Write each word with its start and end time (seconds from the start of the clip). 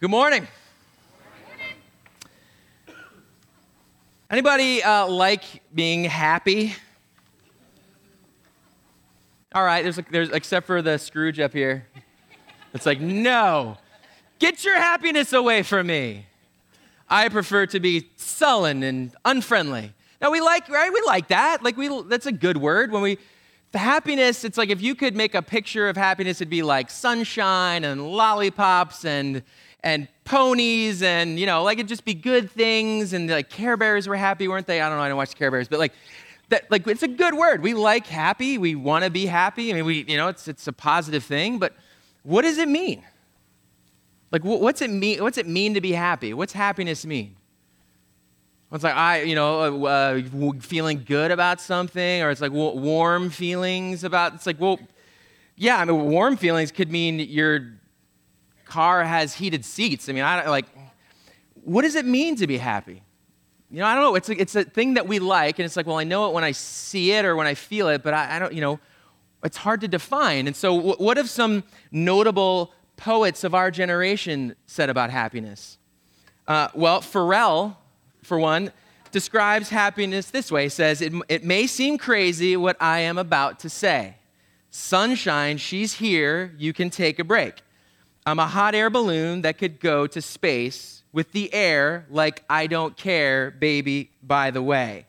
Good 0.00 0.10
morning. 0.10 0.46
Anybody 4.30 4.80
uh, 4.80 5.08
like 5.08 5.42
being 5.74 6.04
happy? 6.04 6.76
All 9.52 9.64
right, 9.64 9.82
there's, 9.82 9.98
there's 10.12 10.30
except 10.30 10.68
for 10.68 10.82
the 10.82 10.98
Scrooge 10.98 11.40
up 11.40 11.52
here. 11.52 11.84
It's 12.72 12.86
like, 12.86 13.00
no, 13.00 13.76
get 14.38 14.64
your 14.64 14.76
happiness 14.76 15.32
away 15.32 15.64
from 15.64 15.88
me. 15.88 16.26
I 17.08 17.28
prefer 17.28 17.66
to 17.66 17.80
be 17.80 18.08
sullen 18.14 18.84
and 18.84 19.10
unfriendly. 19.24 19.94
Now 20.22 20.30
we 20.30 20.40
like, 20.40 20.68
right? 20.68 20.92
We 20.92 21.02
like 21.08 21.26
that. 21.26 21.64
Like 21.64 21.76
we, 21.76 21.88
that's 22.04 22.26
a 22.26 22.32
good 22.32 22.58
word. 22.58 22.92
When 22.92 23.02
we, 23.02 23.18
the 23.72 23.78
happiness, 23.78 24.44
it's 24.44 24.58
like 24.58 24.70
if 24.70 24.80
you 24.80 24.94
could 24.94 25.16
make 25.16 25.34
a 25.34 25.42
picture 25.42 25.88
of 25.88 25.96
happiness, 25.96 26.40
it'd 26.40 26.48
be 26.48 26.62
like 26.62 26.88
sunshine 26.88 27.82
and 27.82 28.12
lollipops 28.12 29.04
and 29.04 29.42
and 29.84 30.08
ponies 30.24 31.02
and 31.02 31.38
you 31.38 31.46
know 31.46 31.62
like 31.62 31.78
it'd 31.78 31.88
just 31.88 32.04
be 32.04 32.14
good 32.14 32.50
things 32.50 33.12
and 33.12 33.30
like 33.30 33.48
care 33.48 33.76
bears 33.76 34.08
were 34.08 34.16
happy 34.16 34.48
weren't 34.48 34.66
they? 34.66 34.80
I 34.80 34.88
don't 34.88 34.98
know 34.98 35.04
i 35.04 35.08
don't 35.08 35.16
watch 35.16 35.34
care 35.34 35.50
bears 35.50 35.68
but 35.68 35.78
like 35.78 35.92
that 36.50 36.70
like 36.70 36.86
it's 36.86 37.02
a 37.02 37.08
good 37.08 37.34
word. 37.34 37.62
We 37.62 37.74
like 37.74 38.06
happy. 38.06 38.56
We 38.56 38.74
want 38.74 39.04
to 39.04 39.10
be 39.10 39.26
happy. 39.26 39.70
I 39.70 39.74
mean 39.74 39.84
we 39.84 40.04
you 40.08 40.16
know 40.16 40.28
it's 40.28 40.48
it's 40.48 40.66
a 40.66 40.72
positive 40.72 41.24
thing 41.24 41.58
but 41.58 41.74
what 42.22 42.42
does 42.42 42.58
it 42.58 42.68
mean? 42.68 43.02
Like 44.32 44.44
what's 44.44 44.82
it 44.82 44.90
mean 44.90 45.22
what's 45.22 45.38
it 45.38 45.46
mean 45.46 45.74
to 45.74 45.80
be 45.80 45.92
happy? 45.92 46.34
What's 46.34 46.52
happiness 46.52 47.04
mean? 47.06 47.36
It's 48.72 48.84
like 48.84 48.94
I, 48.94 49.22
you 49.22 49.34
know, 49.34 49.86
uh, 49.86 50.20
uh 50.20 50.52
feeling 50.60 51.02
good 51.06 51.30
about 51.30 51.60
something, 51.60 52.22
or 52.22 52.30
it's 52.30 52.42
like 52.42 52.52
warm 52.52 53.30
feelings 53.30 54.04
about. 54.04 54.34
It's 54.34 54.46
like, 54.46 54.60
well, 54.60 54.78
yeah, 55.56 55.78
I 55.78 55.86
mean, 55.86 56.04
warm 56.04 56.36
feelings 56.36 56.70
could 56.70 56.90
mean 56.90 57.18
you're 57.18 57.72
car 58.68 59.04
has 59.04 59.34
heated 59.34 59.64
seats. 59.64 60.08
I 60.08 60.12
mean, 60.12 60.24
I 60.24 60.48
like, 60.48 60.66
what 61.64 61.82
does 61.82 61.94
it 61.94 62.04
mean 62.04 62.36
to 62.36 62.46
be 62.46 62.58
happy? 62.58 63.02
You 63.70 63.80
know, 63.80 63.86
I 63.86 63.94
don't 63.94 64.04
know. 64.04 64.14
It's 64.14 64.28
a, 64.28 64.40
it's 64.40 64.54
a 64.54 64.64
thing 64.64 64.94
that 64.94 65.06
we 65.06 65.18
like, 65.18 65.58
and 65.58 65.66
it's 65.66 65.76
like, 65.76 65.86
well, 65.86 65.98
I 65.98 66.04
know 66.04 66.28
it 66.28 66.32
when 66.34 66.44
I 66.44 66.52
see 66.52 67.12
it 67.12 67.24
or 67.24 67.36
when 67.36 67.46
I 67.46 67.54
feel 67.54 67.88
it, 67.88 68.02
but 68.02 68.14
I, 68.14 68.36
I 68.36 68.38
don't, 68.38 68.52
you 68.54 68.60
know, 68.60 68.80
it's 69.44 69.58
hard 69.58 69.80
to 69.82 69.88
define. 69.88 70.46
And 70.46 70.56
so, 70.56 70.76
w- 70.76 70.96
what 70.96 71.16
have 71.16 71.28
some 71.28 71.64
notable 71.92 72.72
poets 72.96 73.44
of 73.44 73.54
our 73.54 73.70
generation 73.70 74.56
said 74.66 74.88
about 74.88 75.10
happiness? 75.10 75.78
Uh, 76.46 76.68
well, 76.74 77.02
Pharrell, 77.02 77.76
for 78.22 78.38
one, 78.38 78.72
describes 79.12 79.68
happiness 79.68 80.30
this 80.30 80.50
way. 80.50 80.68
Says, 80.68 81.02
it, 81.02 81.12
it 81.28 81.44
may 81.44 81.66
seem 81.66 81.98
crazy 81.98 82.56
what 82.56 82.76
I 82.80 83.00
am 83.00 83.18
about 83.18 83.60
to 83.60 83.68
say. 83.68 84.16
Sunshine, 84.70 85.58
she's 85.58 85.94
here, 85.94 86.54
you 86.58 86.72
can 86.72 86.88
take 86.90 87.18
a 87.18 87.24
break. 87.24 87.62
I'm 88.28 88.38
a 88.38 88.46
hot 88.46 88.74
air 88.74 88.90
balloon 88.90 89.40
that 89.42 89.56
could 89.56 89.80
go 89.80 90.06
to 90.06 90.20
space 90.20 91.02
with 91.12 91.32
the 91.32 91.52
air 91.54 92.04
like 92.10 92.44
I 92.50 92.66
don't 92.66 92.94
care, 92.94 93.50
baby, 93.50 94.10
by 94.22 94.50
the 94.50 94.60
way. 94.60 95.06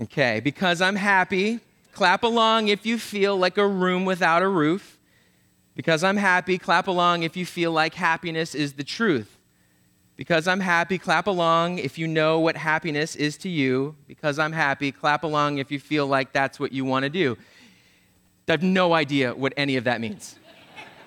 Okay, 0.00 0.40
because 0.40 0.80
I'm 0.80 0.96
happy, 0.96 1.60
clap 1.92 2.24
along 2.24 2.66
if 2.66 2.84
you 2.84 2.98
feel 2.98 3.36
like 3.36 3.58
a 3.58 3.66
room 3.68 4.04
without 4.04 4.42
a 4.42 4.48
roof. 4.48 4.98
Because 5.76 6.02
I'm 6.02 6.16
happy, 6.16 6.58
clap 6.58 6.88
along 6.88 7.22
if 7.22 7.36
you 7.36 7.46
feel 7.46 7.70
like 7.70 7.94
happiness 7.94 8.56
is 8.56 8.72
the 8.72 8.82
truth. 8.82 9.38
Because 10.16 10.48
I'm 10.48 10.60
happy, 10.60 10.98
clap 10.98 11.28
along 11.28 11.78
if 11.78 11.96
you 11.96 12.08
know 12.08 12.40
what 12.40 12.56
happiness 12.56 13.14
is 13.14 13.36
to 13.38 13.48
you. 13.48 13.94
Because 14.08 14.40
I'm 14.40 14.52
happy, 14.52 14.90
clap 14.90 15.22
along 15.22 15.58
if 15.58 15.70
you 15.70 15.78
feel 15.78 16.08
like 16.08 16.32
that's 16.32 16.58
what 16.58 16.72
you 16.72 16.84
want 16.84 17.04
to 17.04 17.08
do. 17.08 17.38
I 18.48 18.52
have 18.52 18.64
no 18.64 18.94
idea 18.94 19.32
what 19.32 19.54
any 19.56 19.76
of 19.76 19.84
that 19.84 20.00
means 20.00 20.34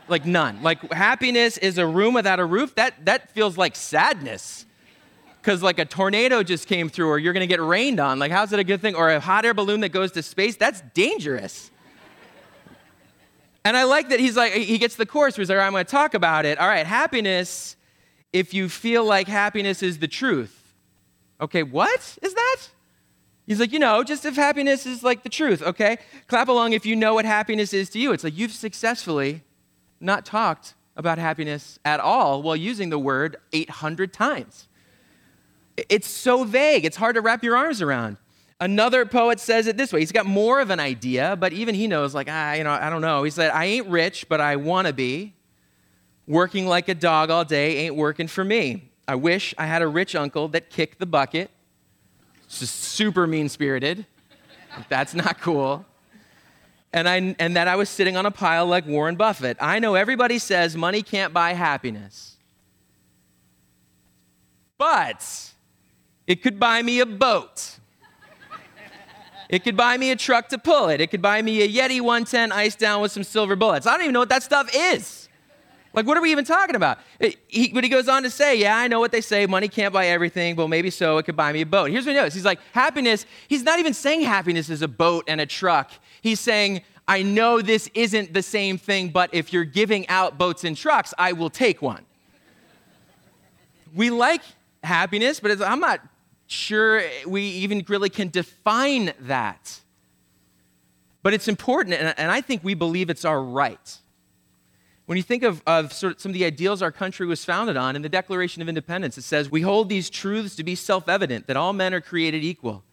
like 0.08 0.26
none. 0.26 0.62
Like 0.62 0.92
happiness 0.92 1.58
is 1.58 1.78
a 1.78 1.86
room 1.86 2.14
without 2.14 2.40
a 2.40 2.46
roof. 2.46 2.76
That 2.76 3.06
that 3.06 3.32
feels 3.32 3.58
like 3.58 3.76
sadness. 3.76 4.66
Cuz 5.44 5.62
like 5.62 5.80
a 5.80 5.86
tornado 5.86 6.44
just 6.44 6.68
came 6.68 6.90
through 6.90 7.10
or 7.10 7.20
you're 7.20 7.34
going 7.34 7.48
to 7.48 7.54
get 7.54 7.62
rained 7.62 8.00
on. 8.00 8.20
Like 8.20 8.32
how's 8.32 8.52
it 8.54 8.60
a 8.60 8.64
good 8.64 8.82
thing 8.82 8.96
or 8.96 9.12
a 9.12 9.20
hot 9.20 9.46
air 9.46 9.54
balloon 9.54 9.82
that 9.82 9.90
goes 9.90 10.12
to 10.14 10.24
space? 10.24 10.56
That's 10.56 10.82
dangerous. 10.94 11.72
And 13.64 13.76
I 13.76 13.84
like 13.84 14.10
that 14.10 14.20
he's 14.20 14.38
like 14.38 14.54
he 14.54 14.78
gets 14.78 14.96
the 14.96 15.06
course 15.06 15.38
where 15.38 15.42
he's 15.42 15.50
like, 15.50 15.60
I'm 15.60 15.72
going 15.72 15.86
to 15.86 15.92
talk 15.92 16.14
about 16.14 16.46
it. 16.46 16.60
All 16.60 16.68
right, 16.68 16.86
happiness 16.86 17.76
if 18.32 18.54
you 18.54 18.70
feel 18.70 19.06
like 19.06 19.28
happiness 19.28 19.82
is 19.82 20.00
the 20.00 20.08
truth. 20.08 20.74
Okay, 21.40 21.64
what 21.64 22.18
is 22.22 22.34
that? 22.34 22.58
He's 23.48 23.60
like, 23.60 23.72
you 23.72 23.80
know, 23.80 24.04
just 24.04 24.26
if 24.26 24.36
happiness 24.36 24.86
is 24.86 25.04
like 25.04 25.24
the 25.24 25.30
truth, 25.30 25.62
okay? 25.62 25.98
Clap 26.28 26.48
along 26.48 26.74
if 26.74 26.86
you 26.86 26.96
know 26.96 27.14
what 27.14 27.26
happiness 27.26 27.74
is 27.74 27.90
to 27.92 28.00
you. 28.00 28.12
It's 28.12 28.24
like 28.24 28.38
you've 28.38 28.52
successfully 28.52 29.44
not 30.06 30.26
talked 30.26 30.76
about 30.96 31.18
happiness 31.18 31.80
at 31.84 32.00
all 32.00 32.42
while 32.42 32.56
using 32.56 32.90
the 32.90 33.00
word 33.00 33.38
800 33.52 34.14
times. 34.14 34.68
It's 35.90 36.08
so 36.08 36.46
vague, 36.46 36.86
it's 36.86 36.96
hard 36.96 37.16
to 37.16 37.22
wrap 37.22 37.44
your 37.44 37.58
arms 37.58 37.82
around. 37.82 38.18
Another 38.62 39.06
poet 39.06 39.42
says 39.42 39.68
it 39.68 39.76
this 39.76 39.92
way. 39.92 40.00
He's 40.00 40.14
got 40.14 40.26
more 40.26 40.62
of 40.62 40.70
an 40.70 40.80
idea, 40.80 41.36
but 41.38 41.52
even 41.52 41.76
he 41.76 41.88
knows, 41.88 42.16
like, 42.16 42.28
ah, 42.30 42.54
you 42.54 42.64
know, 42.64 42.72
I 42.72 42.90
don't 42.90 43.02
know. 43.02 43.24
He 43.24 43.30
said, 43.30 43.52
I 43.52 43.66
ain't 43.66 43.88
rich, 43.88 44.30
but 44.30 44.40
I 44.40 44.56
want 44.56 44.88
to 44.88 44.94
be. 44.94 45.34
Working 46.26 46.66
like 46.66 46.88
a 46.88 46.96
dog 46.96 47.30
all 47.30 47.44
day 47.44 47.80
ain't 47.80 47.96
working 47.96 48.28
for 48.28 48.46
me. 48.46 48.90
I 49.08 49.16
wish 49.16 49.54
I 49.58 49.66
had 49.66 49.82
a 49.82 49.88
rich 49.88 50.16
uncle 50.16 50.48
that 50.50 50.70
kicked 50.70 51.00
the 51.00 51.06
bucket. 51.06 51.52
It's 52.46 52.60
just 52.60 52.76
super 52.76 53.28
mean 53.28 53.50
spirited. 53.50 54.06
That's 54.90 55.14
not 55.14 55.40
cool 55.42 55.86
and, 56.96 57.10
I, 57.10 57.36
and 57.40 57.58
that 57.58 57.68
I 57.68 57.76
was 57.76 57.90
sitting 57.90 58.16
on 58.16 58.26
a 58.26 58.32
pile 58.32 58.66
like 58.66 58.88
Warren 58.88 59.18
Buffett. 59.18 59.58
I 59.60 59.80
know 59.80 59.96
everybody 59.96 60.40
says 60.40 60.78
money 60.78 61.02
can't 61.02 61.34
buy 61.34 61.52
happiness, 61.52 62.38
but 64.78 65.52
it 66.26 66.42
could 66.42 66.58
buy 66.58 66.82
me 66.82 67.02
a 67.02 67.06
boat. 67.06 67.80
It 69.50 69.64
could 69.64 69.76
buy 69.76 69.98
me 69.98 70.10
a 70.10 70.16
truck 70.16 70.48
to 70.50 70.58
pull 70.58 70.88
it. 70.88 71.02
It 71.02 71.12
could 71.12 71.22
buy 71.22 71.42
me 71.42 71.62
a 71.62 71.68
Yeti 71.68 72.00
110 72.00 72.52
iced 72.52 72.80
down 72.80 73.02
with 73.02 73.12
some 73.12 73.24
silver 73.24 73.56
bullets. 73.56 73.86
I 73.86 73.92
don't 73.92 74.02
even 74.04 74.14
know 74.14 74.22
what 74.22 74.30
that 74.30 74.42
stuff 74.42 74.70
is. 74.74 75.25
Like, 75.96 76.06
what 76.06 76.18
are 76.18 76.22
we 76.22 76.32
even 76.32 76.44
talking 76.44 76.76
about? 76.76 77.00
he, 77.48 77.72
but 77.74 77.86
he 77.86 77.90
goes 77.90 78.10
on 78.10 78.24
to 78.24 78.30
say, 78.30 78.60
Yeah, 78.60 78.78
I 78.78 78.88
know 78.88 79.00
what 79.00 79.12
they 79.12 79.22
say. 79.22 79.46
Money 79.46 79.70
can't 79.70 79.94
buy 79.94 80.08
everything. 80.08 80.56
Well, 80.56 80.68
maybe 80.68 80.90
so. 80.90 81.18
It 81.18 81.24
could 81.24 81.38
buy 81.38 81.54
me 81.54 81.62
a 81.62 81.66
boat. 81.66 81.90
Here's 81.90 82.06
what 82.06 82.12
he 82.12 82.18
knows. 82.18 82.34
He's 82.34 82.46
like, 82.46 82.60
Happiness, 82.74 83.26
he's 83.48 83.64
not 83.64 83.80
even 83.80 83.94
saying 83.94 84.22
happiness 84.22 84.70
is 84.70 84.82
a 84.82 84.88
boat 84.88 85.24
and 85.28 85.40
a 85.40 85.46
truck. 85.46 85.92
He's 86.22 86.40
saying, 86.42 86.82
I 87.08 87.22
know 87.22 87.62
this 87.62 87.90
isn't 87.94 88.34
the 88.34 88.42
same 88.42 88.78
thing, 88.78 89.10
but 89.10 89.30
if 89.34 89.54
you're 89.54 89.64
giving 89.64 90.08
out 90.10 90.38
boats 90.38 90.64
and 90.64 90.76
trucks, 90.76 91.14
I 91.18 91.34
will 91.34 91.50
take 91.50 91.82
one. 91.82 92.06
we 93.94 94.10
like 94.10 94.42
happiness, 94.84 95.40
but 95.40 95.62
I'm 95.62 95.80
not 95.80 96.02
sure 96.48 97.04
we 97.26 97.44
even 97.44 97.86
really 97.88 98.10
can 98.10 98.30
define 98.30 99.14
that. 99.22 99.80
But 101.24 101.34
it's 101.34 101.48
important, 101.48 101.96
and 101.96 102.32
I 102.32 102.42
think 102.42 102.64
we 102.64 102.74
believe 102.74 103.10
it's 103.10 103.26
our 103.26 103.42
right. 103.42 103.98
When 105.06 105.18
you 105.18 105.24
think 105.24 105.44
of, 105.44 105.62
of 105.68 105.94
sort 105.94 106.14
of 106.14 106.22
some 106.22 106.32
of 106.32 106.34
the 106.34 106.46
ideals 106.46 106.82
our 106.82 106.92
country 106.92 107.28
was 107.28 107.46
founded 107.46 107.78
on, 107.78 107.96
in 107.96 108.02
the 108.02 108.10
Declaration 108.10 108.62
of 108.62 108.70
Independence, 108.70 109.18
it 109.18 109.24
says, 109.24 109.52
We 109.52 109.62
hold 109.62 109.88
these 109.88 110.10
truths 110.10 110.56
to 110.56 110.64
be 110.64 110.76
self 110.76 111.08
evident 111.08 111.48
that 111.48 111.58
all 111.58 111.74
men 111.74 111.94
are 111.94 112.02
created 112.02 112.44
equal 112.44 112.84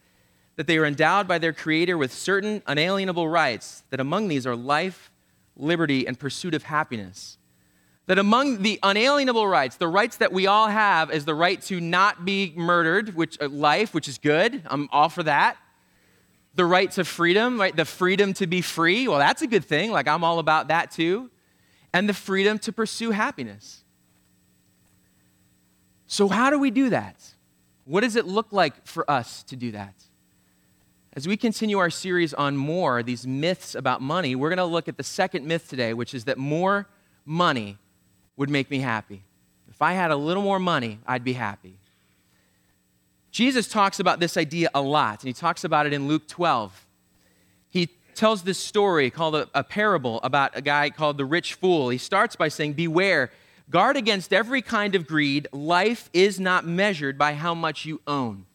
that 0.56 0.66
they 0.66 0.78
are 0.78 0.84
endowed 0.84 1.26
by 1.26 1.38
their 1.38 1.52
Creator 1.52 1.96
with 1.96 2.12
certain 2.12 2.62
unalienable 2.66 3.28
rights, 3.28 3.84
that 3.90 4.00
among 4.00 4.28
these 4.28 4.46
are 4.46 4.54
life, 4.54 5.10
liberty, 5.56 6.06
and 6.06 6.18
pursuit 6.18 6.54
of 6.54 6.64
happiness. 6.64 7.38
That 8.06 8.18
among 8.18 8.62
the 8.62 8.78
unalienable 8.82 9.46
rights, 9.46 9.76
the 9.76 9.88
rights 9.88 10.16
that 10.18 10.32
we 10.32 10.46
all 10.46 10.68
have 10.68 11.10
is 11.10 11.24
the 11.24 11.34
right 11.34 11.60
to 11.62 11.80
not 11.80 12.24
be 12.24 12.52
murdered, 12.56 13.14
which 13.14 13.40
uh, 13.40 13.48
life, 13.48 13.94
which 13.94 14.08
is 14.08 14.18
good. 14.18 14.62
I'm 14.66 14.88
all 14.92 15.08
for 15.08 15.22
that. 15.22 15.56
The 16.54 16.64
right 16.64 16.90
to 16.92 17.04
freedom, 17.04 17.58
right? 17.58 17.74
The 17.74 17.84
freedom 17.84 18.34
to 18.34 18.46
be 18.46 18.60
free. 18.60 19.08
Well, 19.08 19.18
that's 19.18 19.40
a 19.40 19.46
good 19.46 19.64
thing. 19.64 19.90
Like 19.90 20.08
I'm 20.08 20.24
all 20.24 20.38
about 20.38 20.68
that 20.68 20.90
too. 20.90 21.30
And 21.92 22.08
the 22.08 22.14
freedom 22.14 22.58
to 22.60 22.72
pursue 22.72 23.10
happiness. 23.10 23.84
So, 26.06 26.28
how 26.28 26.50
do 26.50 26.58
we 26.58 26.70
do 26.70 26.90
that? 26.90 27.16
What 27.84 28.02
does 28.02 28.16
it 28.16 28.26
look 28.26 28.48
like 28.50 28.86
for 28.86 29.10
us 29.10 29.42
to 29.44 29.56
do 29.56 29.72
that? 29.72 29.94
As 31.14 31.28
we 31.28 31.36
continue 31.36 31.78
our 31.78 31.90
series 31.90 32.32
on 32.32 32.56
more, 32.56 33.02
these 33.02 33.26
myths 33.26 33.74
about 33.74 34.00
money, 34.00 34.34
we're 34.34 34.48
going 34.48 34.56
to 34.58 34.64
look 34.64 34.88
at 34.88 34.96
the 34.96 35.02
second 35.02 35.46
myth 35.46 35.68
today, 35.68 35.92
which 35.92 36.14
is 36.14 36.24
that 36.24 36.38
more 36.38 36.86
money 37.26 37.76
would 38.36 38.48
make 38.48 38.70
me 38.70 38.78
happy. 38.78 39.22
If 39.68 39.82
I 39.82 39.92
had 39.92 40.10
a 40.10 40.16
little 40.16 40.42
more 40.42 40.58
money, 40.58 41.00
I'd 41.06 41.24
be 41.24 41.34
happy. 41.34 41.76
Jesus 43.30 43.68
talks 43.68 44.00
about 44.00 44.20
this 44.20 44.36
idea 44.36 44.70
a 44.74 44.80
lot, 44.80 45.22
and 45.22 45.28
he 45.28 45.32
talks 45.32 45.64
about 45.64 45.86
it 45.86 45.92
in 45.92 46.08
Luke 46.08 46.28
12. 46.28 46.81
Tells 48.14 48.42
this 48.42 48.58
story 48.58 49.10
called 49.10 49.34
a, 49.34 49.48
a 49.54 49.64
parable 49.64 50.20
about 50.22 50.56
a 50.56 50.60
guy 50.60 50.90
called 50.90 51.18
the 51.18 51.24
rich 51.24 51.54
fool. 51.54 51.88
He 51.88 51.98
starts 51.98 52.36
by 52.36 52.48
saying, 52.48 52.74
Beware, 52.74 53.30
guard 53.70 53.96
against 53.96 54.32
every 54.32 54.62
kind 54.62 54.94
of 54.94 55.06
greed. 55.06 55.48
Life 55.52 56.10
is 56.12 56.38
not 56.38 56.66
measured 56.66 57.18
by 57.18 57.34
how 57.34 57.54
much 57.54 57.84
you 57.84 58.00
own. 58.06 58.46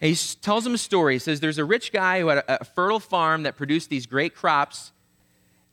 And 0.00 0.14
he 0.14 0.36
tells 0.42 0.66
him 0.66 0.74
a 0.74 0.78
story. 0.78 1.14
He 1.14 1.18
says, 1.18 1.40
There's 1.40 1.58
a 1.58 1.64
rich 1.64 1.92
guy 1.92 2.20
who 2.20 2.28
had 2.28 2.38
a, 2.38 2.60
a 2.60 2.64
fertile 2.64 3.00
farm 3.00 3.44
that 3.44 3.56
produced 3.56 3.88
these 3.88 4.06
great 4.06 4.34
crops. 4.34 4.92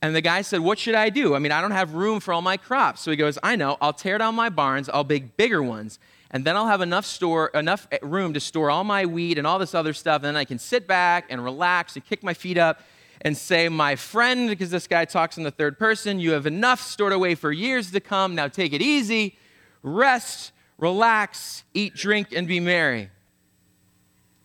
And 0.01 0.15
the 0.15 0.21
guy 0.21 0.41
said, 0.41 0.61
What 0.61 0.79
should 0.79 0.95
I 0.95 1.09
do? 1.09 1.35
I 1.35 1.39
mean, 1.39 1.51
I 1.51 1.61
don't 1.61 1.71
have 1.71 1.93
room 1.93 2.19
for 2.19 2.33
all 2.33 2.41
my 2.41 2.57
crops. 2.57 3.01
So 3.01 3.11
he 3.11 3.17
goes, 3.17 3.37
I 3.43 3.55
know, 3.55 3.77
I'll 3.81 3.93
tear 3.93 4.17
down 4.17 4.35
my 4.35 4.49
barns, 4.49 4.89
I'll 4.89 5.03
make 5.03 5.35
bigger 5.35 5.61
ones, 5.61 5.99
and 6.31 6.45
then 6.45 6.55
I'll 6.55 6.67
have 6.67 6.81
enough 6.81 7.05
store 7.05 7.47
enough 7.47 7.87
eh, 7.91 7.99
room 8.01 8.33
to 8.33 8.39
store 8.39 8.71
all 8.71 8.85
my 8.85 9.05
wheat 9.05 9.37
and 9.37 9.45
all 9.45 9.59
this 9.59 9.75
other 9.75 9.93
stuff, 9.93 10.17
and 10.17 10.25
then 10.25 10.37
I 10.37 10.45
can 10.45 10.57
sit 10.57 10.87
back 10.87 11.25
and 11.29 11.43
relax 11.43 11.95
and 11.95 12.05
kick 12.05 12.23
my 12.23 12.33
feet 12.33 12.57
up 12.57 12.81
and 13.19 13.37
say, 13.37 13.67
My 13.67 13.97
friend, 13.97 14.49
because 14.49 14.71
this 14.71 14.87
guy 14.87 15.05
talks 15.05 15.37
in 15.37 15.43
the 15.43 15.51
third 15.51 15.77
person, 15.77 16.19
you 16.19 16.31
have 16.31 16.45
enough 16.45 16.81
stored 16.81 17.13
away 17.13 17.35
for 17.35 17.51
years 17.51 17.91
to 17.91 17.99
come. 17.99 18.33
Now 18.33 18.47
take 18.47 18.71
it 18.71 18.81
easy, 18.81 19.37
rest, 19.83 20.53
relax, 20.77 21.65
eat, 21.73 21.95
drink, 21.95 22.31
and 22.31 22.47
be 22.47 22.61
merry. 22.61 23.09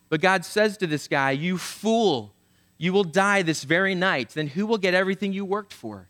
But 0.09 0.21
God 0.21 0.45
says 0.45 0.77
to 0.77 0.87
this 0.87 1.07
guy, 1.07 1.31
You 1.31 1.57
fool, 1.57 2.33
you 2.77 2.91
will 2.91 3.05
die 3.05 3.43
this 3.43 3.63
very 3.63 3.95
night. 3.95 4.31
Then 4.31 4.47
who 4.47 4.67
will 4.67 4.77
get 4.77 4.93
everything 4.93 5.31
you 5.31 5.45
worked 5.45 5.73
for? 5.73 6.09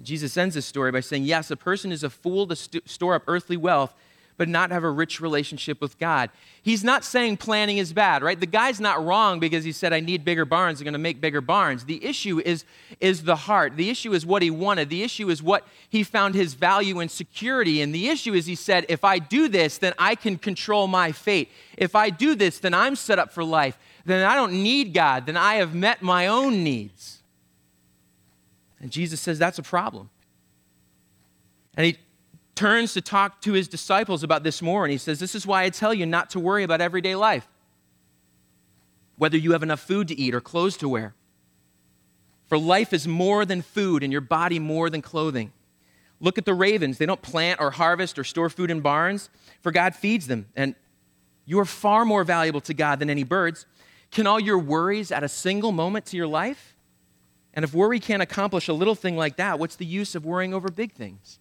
Jesus 0.00 0.36
ends 0.36 0.54
this 0.54 0.66
story 0.66 0.92
by 0.92 1.00
saying, 1.00 1.24
Yes, 1.24 1.50
a 1.50 1.56
person 1.56 1.90
is 1.90 2.04
a 2.04 2.10
fool 2.10 2.46
to 2.46 2.54
st- 2.54 2.88
store 2.88 3.16
up 3.16 3.24
earthly 3.26 3.56
wealth 3.56 3.92
but 4.36 4.48
not 4.48 4.70
have 4.70 4.84
a 4.84 4.90
rich 4.90 5.20
relationship 5.20 5.80
with 5.80 5.98
God. 5.98 6.30
He's 6.62 6.82
not 6.82 7.04
saying 7.04 7.36
planning 7.36 7.78
is 7.78 7.92
bad, 7.92 8.22
right? 8.22 8.38
The 8.38 8.46
guy's 8.46 8.80
not 8.80 9.04
wrong 9.04 9.40
because 9.40 9.64
he 9.64 9.72
said, 9.72 9.92
I 9.92 10.00
need 10.00 10.24
bigger 10.24 10.44
barns, 10.44 10.80
I'm 10.80 10.84
going 10.84 10.92
to 10.92 10.98
make 10.98 11.20
bigger 11.20 11.40
barns. 11.40 11.84
The 11.84 12.04
issue 12.04 12.40
is, 12.44 12.64
is 13.00 13.24
the 13.24 13.36
heart. 13.36 13.76
The 13.76 13.90
issue 13.90 14.12
is 14.12 14.24
what 14.24 14.42
he 14.42 14.50
wanted. 14.50 14.88
The 14.88 15.02
issue 15.02 15.28
is 15.28 15.42
what 15.42 15.66
he 15.88 16.02
found 16.02 16.34
his 16.34 16.54
value 16.54 17.00
and 17.00 17.10
security. 17.10 17.82
And 17.82 17.94
the 17.94 18.08
issue 18.08 18.34
is, 18.34 18.46
he 18.46 18.54
said, 18.54 18.86
if 18.88 19.04
I 19.04 19.18
do 19.18 19.48
this, 19.48 19.78
then 19.78 19.92
I 19.98 20.14
can 20.14 20.38
control 20.38 20.86
my 20.86 21.12
fate. 21.12 21.50
If 21.76 21.94
I 21.94 22.10
do 22.10 22.34
this, 22.34 22.58
then 22.58 22.74
I'm 22.74 22.96
set 22.96 23.18
up 23.18 23.32
for 23.32 23.44
life. 23.44 23.78
Then 24.04 24.26
I 24.26 24.34
don't 24.34 24.52
need 24.52 24.94
God. 24.94 25.26
Then 25.26 25.36
I 25.36 25.54
have 25.54 25.74
met 25.74 26.02
my 26.02 26.26
own 26.26 26.64
needs. 26.64 27.22
And 28.80 28.90
Jesus 28.90 29.20
says 29.20 29.38
that's 29.38 29.58
a 29.58 29.62
problem. 29.62 30.10
And 31.76 31.86
he 31.86 31.96
turns 32.54 32.94
to 32.94 33.00
talk 33.00 33.40
to 33.42 33.52
his 33.52 33.68
disciples 33.68 34.22
about 34.22 34.42
this 34.42 34.62
more, 34.62 34.84
and 34.84 34.92
he 34.92 34.98
says, 34.98 35.18
This 35.18 35.34
is 35.34 35.46
why 35.46 35.62
I 35.62 35.70
tell 35.70 35.94
you 35.94 36.06
not 36.06 36.30
to 36.30 36.40
worry 36.40 36.62
about 36.62 36.80
everyday 36.80 37.14
life, 37.14 37.46
whether 39.16 39.36
you 39.36 39.52
have 39.52 39.62
enough 39.62 39.80
food 39.80 40.08
to 40.08 40.18
eat 40.18 40.34
or 40.34 40.40
clothes 40.40 40.76
to 40.78 40.88
wear. 40.88 41.14
For 42.46 42.58
life 42.58 42.92
is 42.92 43.08
more 43.08 43.44
than 43.44 43.62
food, 43.62 44.02
and 44.02 44.12
your 44.12 44.20
body 44.20 44.58
more 44.58 44.90
than 44.90 45.02
clothing. 45.02 45.52
Look 46.20 46.38
at 46.38 46.44
the 46.44 46.54
ravens. 46.54 46.98
They 46.98 47.06
don't 47.06 47.22
plant 47.22 47.60
or 47.60 47.72
harvest 47.72 48.18
or 48.18 48.24
store 48.24 48.48
food 48.48 48.70
in 48.70 48.80
barns, 48.80 49.30
for 49.60 49.72
God 49.72 49.94
feeds 49.94 50.26
them. 50.26 50.46
And 50.54 50.74
you 51.46 51.58
are 51.58 51.64
far 51.64 52.04
more 52.04 52.22
valuable 52.22 52.60
to 52.62 52.74
God 52.74 53.00
than 53.00 53.10
any 53.10 53.24
birds. 53.24 53.66
Can 54.12 54.26
all 54.26 54.38
your 54.38 54.58
worries 54.58 55.10
add 55.10 55.24
a 55.24 55.28
single 55.28 55.72
moment 55.72 56.06
to 56.06 56.16
your 56.16 56.28
life? 56.28 56.76
And 57.54 57.64
if 57.64 57.74
worry 57.74 57.98
can't 57.98 58.22
accomplish 58.22 58.68
a 58.68 58.72
little 58.72 58.94
thing 58.94 59.16
like 59.16 59.36
that, 59.36 59.58
what's 59.58 59.76
the 59.76 59.84
use 59.84 60.14
of 60.14 60.24
worrying 60.24 60.54
over 60.54 60.70
big 60.70 60.92
things? 60.92 61.38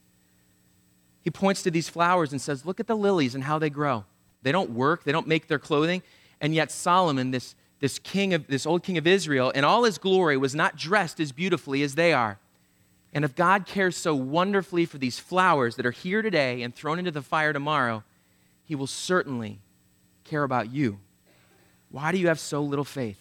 He 1.22 1.30
points 1.30 1.62
to 1.64 1.72
these 1.72 1.88
flowers 1.88 2.32
and 2.32 2.42
says, 2.42 2.66
Look 2.66 2.80
at 2.80 2.88
the 2.88 2.96
lilies 2.96 3.36
and 3.36 3.44
how 3.44 3.60
they 3.60 3.70
grow. 3.70 4.06
They 4.42 4.52
don't 4.52 4.72
work, 4.72 5.04
they 5.04 5.12
don't 5.12 5.28
make 5.28 5.48
their 5.48 5.60
clothing. 5.60 6.02
And 6.40 6.56
yet, 6.56 6.72
Solomon, 6.72 7.32
this, 7.32 7.56
this 7.80 8.00
king 8.00 8.34
of 8.34 8.48
this 8.48 8.66
old 8.66 8.84
king 8.84 8.98
of 8.98 9.06
Israel, 9.06 9.52
in 9.52 9.64
all 9.64 9.84
his 9.84 10.00
glory, 10.00 10.38
was 10.38 10.56
not 10.56 10.76
dressed 10.76 11.20
as 11.20 11.32
beautifully 11.32 11.84
as 11.84 11.96
they 11.96 12.14
are. 12.14 12.40
And 13.14 13.24
if 13.24 13.36
God 13.36 13.66
cares 13.66 13.96
so 13.96 14.16
wonderfully 14.16 14.86
for 14.86 14.98
these 14.98 15.20
flowers 15.20 15.76
that 15.76 15.86
are 15.86 15.92
here 15.92 16.22
today 16.22 16.64
and 16.64 16.74
thrown 16.74 16.98
into 16.98 17.12
the 17.12 17.22
fire 17.22 17.54
tomorrow, 17.54 18.04
he 18.64 18.74
will 18.74 18.88
certainly 18.88 19.60
care 20.24 20.44
about 20.44 20.72
you. 20.72 21.00
Why 21.90 22.12
do 22.12 22.18
you 22.18 22.28
have 22.28 22.40
so 22.40 22.62
little 22.64 22.86
faith? 22.86 23.20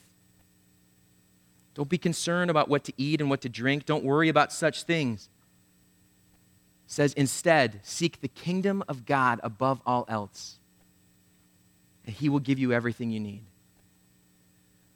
Don't 1.75 1.89
be 1.89 1.99
concerned 1.99 2.51
about 2.51 2.69
what 2.69 2.85
to 2.85 2.93
eat 2.97 3.21
and 3.21 3.29
what 3.29 3.41
to 3.43 3.49
drink. 3.49 3.85
Don't 3.85 4.05
worry 4.05 4.29
about 4.29 4.53
such 4.53 4.85
things 4.85 5.29
says, 6.91 7.13
Instead, 7.13 7.81
seek 7.85 8.21
the 8.21 8.29
kingdom 8.29 8.83
of 8.89 9.07
God 9.07 9.41
above 9.45 9.81
all 9.87 10.05
else, 10.09 10.59
and 12.05 12.15
He 12.15 12.29
will 12.29 12.41
give 12.41 12.59
you 12.59 12.73
everything 12.73 13.11
you 13.11 13.21
need. 13.21 13.45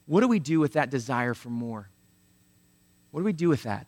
What 0.06 0.20
do 0.20 0.29
we 0.29 0.41
do 0.41 0.58
with 0.58 0.73
that 0.73 0.91
desire 0.91 1.35
for 1.35 1.50
more? 1.50 1.88
What 3.12 3.20
do 3.20 3.25
we 3.25 3.32
do 3.32 3.49
with 3.49 3.62
that? 3.62 3.87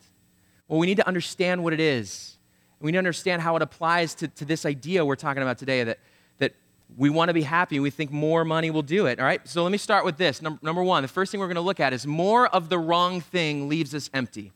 Well, 0.68 0.78
we 0.78 0.86
need 0.86 0.98
to 0.98 1.06
understand 1.06 1.64
what 1.64 1.72
it 1.72 1.80
is. 1.80 2.36
We 2.80 2.92
need 2.92 2.96
to 2.96 2.98
understand 2.98 3.42
how 3.42 3.56
it 3.56 3.62
applies 3.62 4.14
to, 4.16 4.28
to 4.28 4.44
this 4.44 4.64
idea 4.64 5.04
we're 5.04 5.16
talking 5.16 5.42
about 5.42 5.58
today 5.58 5.82
that, 5.82 5.98
that 6.38 6.54
we 6.96 7.10
want 7.10 7.30
to 7.30 7.34
be 7.34 7.42
happy. 7.42 7.76
And 7.76 7.82
we 7.82 7.90
think 7.90 8.12
more 8.12 8.44
money 8.44 8.70
will 8.70 8.82
do 8.82 9.06
it. 9.06 9.18
All 9.18 9.24
right? 9.26 9.46
So 9.48 9.64
let 9.64 9.72
me 9.72 9.78
start 9.78 10.04
with 10.04 10.16
this. 10.16 10.40
Number, 10.40 10.60
number 10.62 10.82
one, 10.82 11.02
the 11.02 11.08
first 11.08 11.32
thing 11.32 11.40
we're 11.40 11.46
going 11.46 11.56
to 11.56 11.60
look 11.60 11.80
at 11.80 11.92
is 11.92 12.06
more 12.06 12.46
of 12.46 12.68
the 12.68 12.78
wrong 12.78 13.20
thing 13.20 13.68
leaves 13.68 13.94
us 13.94 14.10
empty 14.14 14.52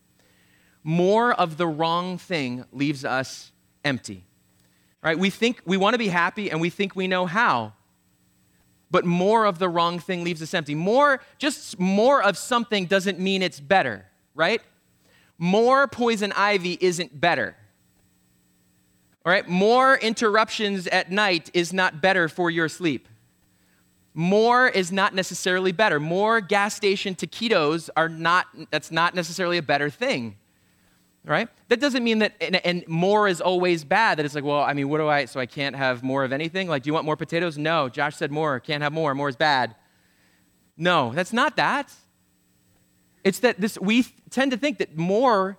more 0.83 1.33
of 1.33 1.57
the 1.57 1.67
wrong 1.67 2.19
thing 2.19 2.65
leaves 2.73 3.05
us 3.05 3.53
empty. 3.85 4.25
Right? 5.03 5.19
We 5.19 5.31
think 5.31 5.63
we 5.65 5.77
want 5.77 5.95
to 5.95 5.99
be 5.99 6.09
happy 6.09 6.51
and 6.51 6.61
we 6.61 6.71
think 6.71 6.95
we 6.95 7.09
know 7.09 7.27
how. 7.27 7.73
But 8.91 9.05
more 9.05 9.45
of 9.45 9.59
the 9.59 9.69
wrong 9.69 9.99
thing 9.99 10.25
leaves 10.25 10.43
us 10.43 10.53
empty. 10.53 10.75
More 10.75 11.21
just 11.39 11.79
more 11.79 12.23
of 12.23 12.37
something 12.37 12.87
doesn't 12.87 13.19
mean 13.19 13.43
it's 13.43 13.61
better, 13.61 14.07
right? 14.35 14.61
More 15.39 15.87
poison 15.87 16.33
ivy 16.33 16.77
isn't 16.81 17.19
better. 17.19 17.57
All 19.25 19.33
right? 19.33 19.49
More 19.49 19.97
interruptions 19.97 20.87
at 20.89 21.11
night 21.11 21.51
is 21.55 21.73
not 21.73 22.03
better 22.03 22.29
for 22.29 22.51
your 22.51 22.69
sleep. 22.69 23.09
More 24.13 24.69
is 24.69 24.91
not 24.91 25.15
necessarily 25.15 25.73
better. 25.73 26.01
More 26.01 26.41
gas 26.41 26.75
station 26.75 27.15
taquitos 27.15 27.91
are 27.97 28.09
not 28.09 28.47
that's 28.71 28.91
not 28.91 29.15
necessarily 29.15 29.57
a 29.57 29.63
better 29.63 29.89
thing 29.89 30.37
right? 31.25 31.49
That 31.69 31.81
doesn't 31.81 32.03
mean 32.03 32.21
that, 32.21 32.35
and, 32.41 32.57
and, 32.65 32.87
more 32.89 33.29
is 33.29 33.41
always 33.41 33.85
bad, 33.85 34.19
that 34.19 34.25
it's 34.25 34.35
like, 34.35 34.45
well, 34.45 34.63
I 34.63 34.73
mean, 34.73 34.89
what 34.89 34.99
do 34.99 35.09
I, 35.09 35.27
so 35.27 35.39
I 35.39 35.47
can't 35.47 35.77
have 35.77 36.03
more 36.03 36.25
of 36.25 36.33
anything? 36.33 36.69
Like, 36.69 36.83
do 36.83 36.89
you 36.89 36.95
want 36.95 37.05
more 37.05 37.17
potatoes? 37.17 37.59
No. 37.59 37.89
Josh 37.89 38.17
said 38.17 38.31
more, 38.31 38.59
can't 38.61 38.83
have 38.83 38.93
more, 38.93 39.15
more 39.15 39.29
is 39.29 39.37
bad. 39.37 39.77
No, 40.77 41.13
that's 41.13 41.33
not 41.33 41.57
that. 41.57 41.93
It's 43.23 43.41
that 43.41 43.61
this, 43.61 43.79
we 43.79 44.05
tend 44.31 44.51
to 44.53 44.57
think 44.57 44.79
that 44.79 44.97
more 44.97 45.59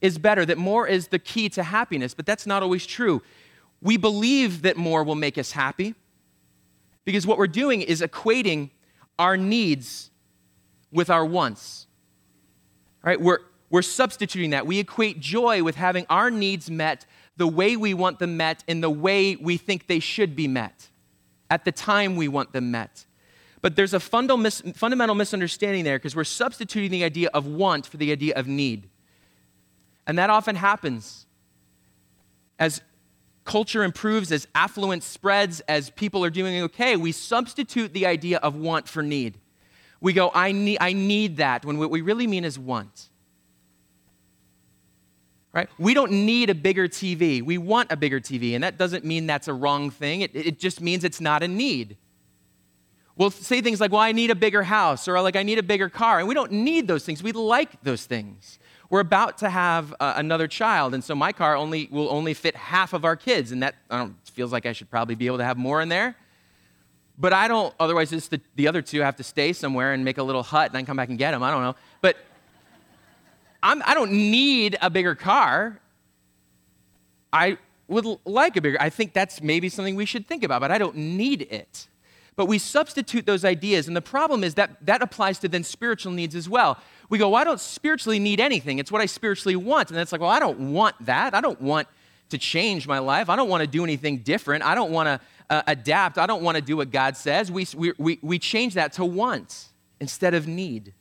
is 0.00 0.18
better, 0.18 0.44
that 0.46 0.58
more 0.58 0.86
is 0.86 1.08
the 1.08 1.18
key 1.18 1.48
to 1.50 1.62
happiness, 1.62 2.14
but 2.14 2.26
that's 2.26 2.46
not 2.46 2.62
always 2.62 2.84
true. 2.84 3.22
We 3.80 3.96
believe 3.96 4.62
that 4.62 4.76
more 4.76 5.04
will 5.04 5.14
make 5.14 5.38
us 5.38 5.52
happy 5.52 5.94
because 7.04 7.26
what 7.26 7.38
we're 7.38 7.46
doing 7.46 7.82
is 7.82 8.02
equating 8.02 8.70
our 9.18 9.36
needs 9.36 10.10
with 10.92 11.10
our 11.10 11.24
wants. 11.24 11.86
Right? 13.02 13.20
We're, 13.20 13.38
we're 13.70 13.82
substituting 13.82 14.50
that. 14.50 14.66
We 14.66 14.78
equate 14.78 15.20
joy 15.20 15.62
with 15.62 15.76
having 15.76 16.06
our 16.08 16.30
needs 16.30 16.70
met 16.70 17.04
the 17.36 17.46
way 17.46 17.76
we 17.76 17.94
want 17.94 18.18
them 18.18 18.36
met 18.36 18.64
in 18.66 18.80
the 18.80 18.90
way 18.90 19.36
we 19.36 19.56
think 19.56 19.86
they 19.86 20.00
should 20.00 20.34
be 20.34 20.48
met, 20.48 20.88
at 21.50 21.64
the 21.64 21.72
time 21.72 22.16
we 22.16 22.28
want 22.28 22.52
them 22.52 22.70
met. 22.70 23.04
But 23.60 23.76
there's 23.76 23.94
a 23.94 24.00
fundamental 24.00 25.14
misunderstanding 25.14 25.84
there 25.84 25.98
because 25.98 26.16
we're 26.16 26.24
substituting 26.24 26.90
the 26.90 27.04
idea 27.04 27.28
of 27.34 27.46
want 27.46 27.86
for 27.86 27.96
the 27.96 28.10
idea 28.12 28.34
of 28.34 28.46
need. 28.46 28.88
And 30.06 30.18
that 30.18 30.30
often 30.30 30.56
happens 30.56 31.26
as 32.58 32.80
culture 33.44 33.82
improves, 33.82 34.32
as 34.32 34.48
affluence 34.54 35.04
spreads, 35.04 35.60
as 35.60 35.90
people 35.90 36.24
are 36.24 36.30
doing 36.30 36.62
okay, 36.62 36.96
we 36.96 37.12
substitute 37.12 37.92
the 37.92 38.06
idea 38.06 38.38
of 38.38 38.54
want 38.56 38.88
for 38.88 39.02
need. 39.02 39.38
We 40.00 40.12
go, 40.12 40.30
I 40.34 40.52
need, 40.52 40.78
I 40.80 40.92
need 40.92 41.38
that, 41.38 41.64
when 41.64 41.78
what 41.78 41.90
we 41.90 42.00
really 42.00 42.26
mean 42.26 42.44
is 42.44 42.58
want 42.58 43.10
right? 45.52 45.68
We 45.78 45.94
don't 45.94 46.12
need 46.12 46.50
a 46.50 46.54
bigger 46.54 46.88
TV. 46.88 47.42
We 47.42 47.58
want 47.58 47.90
a 47.90 47.96
bigger 47.96 48.20
TV, 48.20 48.54
and 48.54 48.62
that 48.64 48.78
doesn't 48.78 49.04
mean 49.04 49.26
that's 49.26 49.48
a 49.48 49.54
wrong 49.54 49.90
thing. 49.90 50.20
It, 50.22 50.34
it 50.34 50.58
just 50.58 50.80
means 50.80 51.04
it's 51.04 51.20
not 51.20 51.42
a 51.42 51.48
need. 51.48 51.96
We'll 53.16 53.30
say 53.30 53.60
things 53.60 53.80
like, 53.80 53.90
well, 53.90 54.00
I 54.00 54.12
need 54.12 54.30
a 54.30 54.36
bigger 54.36 54.62
house, 54.62 55.08
or 55.08 55.20
like, 55.20 55.36
I 55.36 55.42
need 55.42 55.58
a 55.58 55.62
bigger 55.62 55.88
car. 55.88 56.20
And 56.20 56.28
we 56.28 56.34
don't 56.34 56.52
need 56.52 56.86
those 56.86 57.04
things. 57.04 57.22
We 57.22 57.32
like 57.32 57.82
those 57.82 58.06
things. 58.06 58.58
We're 58.90 59.00
about 59.00 59.38
to 59.38 59.50
have 59.50 59.94
uh, 60.00 60.14
another 60.16 60.48
child, 60.48 60.94
and 60.94 61.04
so 61.04 61.14
my 61.14 61.32
car 61.32 61.56
only 61.56 61.88
will 61.90 62.10
only 62.10 62.32
fit 62.32 62.56
half 62.56 62.92
of 62.92 63.04
our 63.04 63.16
kids, 63.16 63.52
and 63.52 63.62
that 63.62 63.74
feels 64.24 64.52
like 64.52 64.64
I 64.64 64.72
should 64.72 64.90
probably 64.90 65.14
be 65.14 65.26
able 65.26 65.38
to 65.38 65.44
have 65.44 65.58
more 65.58 65.82
in 65.82 65.88
there. 65.88 66.16
But 67.18 67.32
I 67.32 67.48
don't, 67.48 67.74
otherwise, 67.80 68.10
the, 68.10 68.40
the 68.54 68.68
other 68.68 68.80
two 68.80 69.00
have 69.00 69.16
to 69.16 69.24
stay 69.24 69.52
somewhere 69.52 69.92
and 69.92 70.04
make 70.04 70.18
a 70.18 70.22
little 70.22 70.44
hut 70.44 70.66
and 70.66 70.74
then 70.76 70.86
come 70.86 70.96
back 70.96 71.08
and 71.08 71.18
get 71.18 71.32
them. 71.32 71.42
I 71.42 71.50
don't 71.50 71.62
know. 71.62 71.74
But 72.00 72.16
I'm, 73.62 73.82
I 73.84 73.94
do 73.94 74.00
not 74.00 74.10
need 74.10 74.76
a 74.80 74.90
bigger 74.90 75.14
car. 75.14 75.80
I 77.32 77.58
would 77.88 78.06
like 78.24 78.56
a 78.56 78.60
bigger. 78.60 78.78
I 78.80 78.90
think 78.90 79.12
that's 79.12 79.42
maybe 79.42 79.68
something 79.68 79.96
we 79.96 80.06
should 80.06 80.26
think 80.26 80.44
about, 80.44 80.60
but 80.60 80.70
I 80.70 80.78
don't 80.78 80.96
need 80.96 81.42
it. 81.42 81.88
But 82.36 82.46
we 82.46 82.58
substitute 82.58 83.26
those 83.26 83.44
ideas, 83.44 83.88
and 83.88 83.96
the 83.96 84.00
problem 84.00 84.44
is 84.44 84.54
that 84.54 84.86
that 84.86 85.02
applies 85.02 85.40
to 85.40 85.48
then 85.48 85.64
spiritual 85.64 86.12
needs 86.12 86.36
as 86.36 86.48
well. 86.48 86.78
We 87.08 87.18
go, 87.18 87.30
well, 87.30 87.40
I 87.40 87.44
don't 87.44 87.58
spiritually 87.58 88.20
need 88.20 88.38
anything. 88.38 88.78
It's 88.78 88.92
what 88.92 89.00
I 89.00 89.06
spiritually 89.06 89.56
want. 89.56 89.90
And 89.90 89.98
it's 89.98 90.12
like, 90.12 90.20
well, 90.20 90.30
I 90.30 90.38
don't 90.38 90.72
want 90.72 90.94
that. 91.06 91.34
I 91.34 91.40
don't 91.40 91.60
want 91.60 91.88
to 92.28 92.38
change 92.38 92.86
my 92.86 93.00
life. 93.00 93.28
I 93.28 93.34
don't 93.34 93.48
want 93.48 93.62
to 93.62 93.66
do 93.66 93.82
anything 93.82 94.18
different. 94.18 94.62
I 94.62 94.74
don't 94.74 94.92
want 94.92 95.06
to 95.08 95.20
uh, 95.50 95.62
adapt. 95.66 96.18
I 96.18 96.26
don't 96.26 96.42
want 96.42 96.56
to 96.56 96.62
do 96.62 96.76
what 96.76 96.90
God 96.90 97.16
says. 97.16 97.50
We, 97.50 97.66
we, 97.74 97.92
we, 97.98 98.18
we 98.22 98.38
change 98.38 98.74
that 98.74 98.92
to 98.94 99.04
want 99.04 99.68
instead 99.98 100.34
of 100.34 100.46
need. 100.46 100.92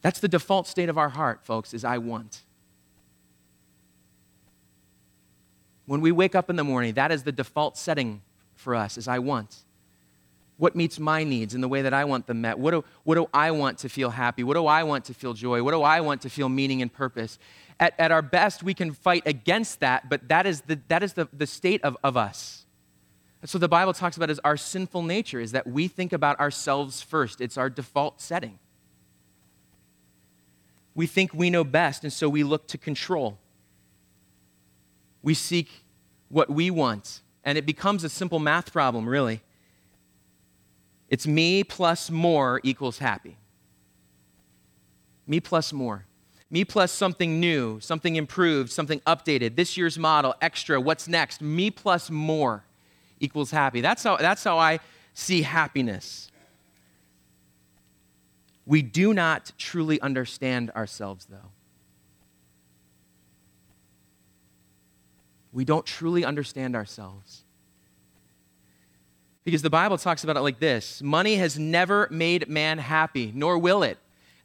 That's 0.00 0.20
the 0.20 0.28
default 0.28 0.66
state 0.66 0.88
of 0.88 0.96
our 0.96 1.08
heart, 1.08 1.44
folks, 1.44 1.74
is 1.74 1.84
I 1.84 1.98
want. 1.98 2.42
When 5.86 6.00
we 6.00 6.12
wake 6.12 6.34
up 6.34 6.50
in 6.50 6.56
the 6.56 6.64
morning, 6.64 6.94
that 6.94 7.10
is 7.10 7.22
the 7.22 7.32
default 7.32 7.76
setting 7.76 8.22
for 8.54 8.74
us, 8.74 8.98
is 8.98 9.08
I 9.08 9.18
want. 9.18 9.56
What 10.58 10.74
meets 10.74 10.98
my 10.98 11.24
needs 11.24 11.54
in 11.54 11.60
the 11.60 11.68
way 11.68 11.82
that 11.82 11.94
I 11.94 12.04
want 12.04 12.26
them 12.26 12.40
met? 12.40 12.58
What 12.58 12.72
do, 12.72 12.84
what 13.04 13.14
do 13.14 13.28
I 13.32 13.52
want 13.52 13.78
to 13.78 13.88
feel 13.88 14.10
happy? 14.10 14.42
What 14.42 14.54
do 14.54 14.66
I 14.66 14.82
want 14.82 15.04
to 15.06 15.14
feel 15.14 15.32
joy? 15.32 15.62
What 15.62 15.70
do 15.70 15.82
I 15.82 16.00
want 16.00 16.22
to 16.22 16.30
feel 16.30 16.48
meaning 16.48 16.82
and 16.82 16.92
purpose? 16.92 17.38
At, 17.80 17.94
at 17.98 18.10
our 18.10 18.22
best, 18.22 18.62
we 18.62 18.74
can 18.74 18.92
fight 18.92 19.22
against 19.24 19.80
that, 19.80 20.08
but 20.08 20.28
that 20.28 20.46
is 20.46 20.62
the, 20.62 20.80
that 20.88 21.02
is 21.02 21.12
the, 21.12 21.28
the 21.32 21.46
state 21.46 21.82
of, 21.84 21.96
of 22.02 22.16
us. 22.16 22.66
That's 23.40 23.54
what 23.54 23.60
the 23.60 23.68
Bible 23.68 23.92
talks 23.92 24.16
about 24.16 24.30
as 24.30 24.40
our 24.40 24.56
sinful 24.56 25.02
nature, 25.02 25.38
is 25.38 25.52
that 25.52 25.66
we 25.66 25.86
think 25.86 26.12
about 26.12 26.40
ourselves 26.40 27.02
first. 27.02 27.40
It's 27.40 27.56
our 27.56 27.70
default 27.70 28.20
setting. 28.20 28.58
We 30.98 31.06
think 31.06 31.32
we 31.32 31.48
know 31.48 31.62
best, 31.62 32.02
and 32.02 32.12
so 32.12 32.28
we 32.28 32.42
look 32.42 32.66
to 32.66 32.76
control. 32.76 33.38
We 35.22 35.32
seek 35.32 35.84
what 36.28 36.50
we 36.50 36.72
want, 36.72 37.20
and 37.44 37.56
it 37.56 37.64
becomes 37.64 38.02
a 38.02 38.08
simple 38.08 38.40
math 38.40 38.72
problem, 38.72 39.08
really. 39.08 39.40
It's 41.08 41.24
me 41.24 41.62
plus 41.62 42.10
more 42.10 42.60
equals 42.64 42.98
happy. 42.98 43.36
Me 45.24 45.38
plus 45.38 45.72
more. 45.72 46.04
Me 46.50 46.64
plus 46.64 46.90
something 46.90 47.38
new, 47.38 47.78
something 47.78 48.16
improved, 48.16 48.72
something 48.72 48.98
updated, 49.06 49.54
this 49.54 49.76
year's 49.76 50.00
model, 50.00 50.34
extra, 50.42 50.80
what's 50.80 51.06
next? 51.06 51.40
Me 51.40 51.70
plus 51.70 52.10
more 52.10 52.64
equals 53.20 53.52
happy. 53.52 53.80
That's 53.80 54.02
how, 54.02 54.16
that's 54.16 54.42
how 54.42 54.58
I 54.58 54.80
see 55.14 55.42
happiness. 55.42 56.32
We 58.68 58.82
do 58.82 59.14
not 59.14 59.52
truly 59.56 59.98
understand 60.02 60.70
ourselves, 60.72 61.24
though. 61.24 61.52
We 65.54 65.64
don't 65.64 65.86
truly 65.86 66.22
understand 66.22 66.76
ourselves. 66.76 67.44
Because 69.42 69.62
the 69.62 69.70
Bible 69.70 69.96
talks 69.96 70.22
about 70.22 70.36
it 70.36 70.40
like 70.40 70.60
this 70.60 71.00
Money 71.00 71.36
has 71.36 71.58
never 71.58 72.08
made 72.10 72.46
man 72.46 72.76
happy, 72.76 73.32
nor 73.34 73.58
will 73.58 73.82
it. 73.82 73.96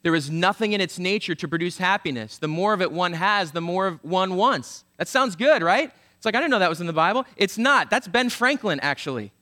There 0.04 0.16
is 0.16 0.32
nothing 0.32 0.72
in 0.72 0.80
its 0.80 0.98
nature 0.98 1.36
to 1.36 1.48
produce 1.50 1.78
happiness. 1.78 2.38
The 2.38 2.48
more 2.48 2.74
of 2.74 2.82
it 2.82 2.94
one 2.94 3.12
has, 3.12 3.52
the 3.52 3.60
more 3.60 4.00
one 4.04 4.38
wants. 4.38 4.86
That 4.98 5.10
sounds 5.10 5.36
good, 5.36 5.62
right? 5.62 5.92
It's 6.16 6.26
like, 6.26 6.36
I 6.36 6.40
didn't 6.40 6.52
know 6.52 6.60
that 6.60 6.70
was 6.70 6.80
in 6.80 6.88
the 6.88 6.94
Bible. 6.94 7.26
It's 7.36 7.58
not. 7.58 7.90
That's 7.90 8.08
Ben 8.08 8.30
Franklin, 8.30 8.80
actually. 8.80 9.34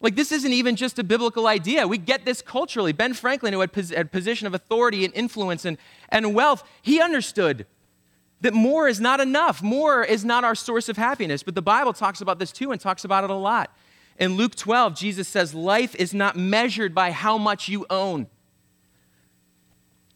Like, 0.00 0.16
this 0.16 0.32
isn't 0.32 0.52
even 0.52 0.76
just 0.76 0.98
a 0.98 1.04
biblical 1.04 1.46
idea. 1.46 1.86
We 1.86 1.98
get 1.98 2.24
this 2.24 2.40
culturally. 2.40 2.92
Ben 2.92 3.12
Franklin, 3.12 3.52
who 3.52 3.60
had 3.60 3.70
a 3.94 4.04
position 4.04 4.46
of 4.46 4.54
authority 4.54 5.04
and 5.04 5.12
influence 5.14 5.64
and, 5.66 5.76
and 6.08 6.34
wealth, 6.34 6.64
he 6.80 7.00
understood 7.00 7.66
that 8.40 8.54
more 8.54 8.88
is 8.88 8.98
not 8.98 9.20
enough. 9.20 9.62
More 9.62 10.02
is 10.02 10.24
not 10.24 10.42
our 10.42 10.54
source 10.54 10.88
of 10.88 10.96
happiness. 10.96 11.42
But 11.42 11.54
the 11.54 11.62
Bible 11.62 11.92
talks 11.92 12.22
about 12.22 12.38
this 12.38 12.50
too 12.50 12.72
and 12.72 12.80
talks 12.80 13.04
about 13.04 13.24
it 13.24 13.30
a 13.30 13.34
lot. 13.34 13.76
In 14.18 14.36
Luke 14.36 14.54
12, 14.54 14.94
Jesus 14.94 15.28
says, 15.28 15.54
Life 15.54 15.94
is 15.96 16.14
not 16.14 16.36
measured 16.36 16.94
by 16.94 17.10
how 17.10 17.36
much 17.36 17.68
you 17.68 17.84
own. 17.90 18.26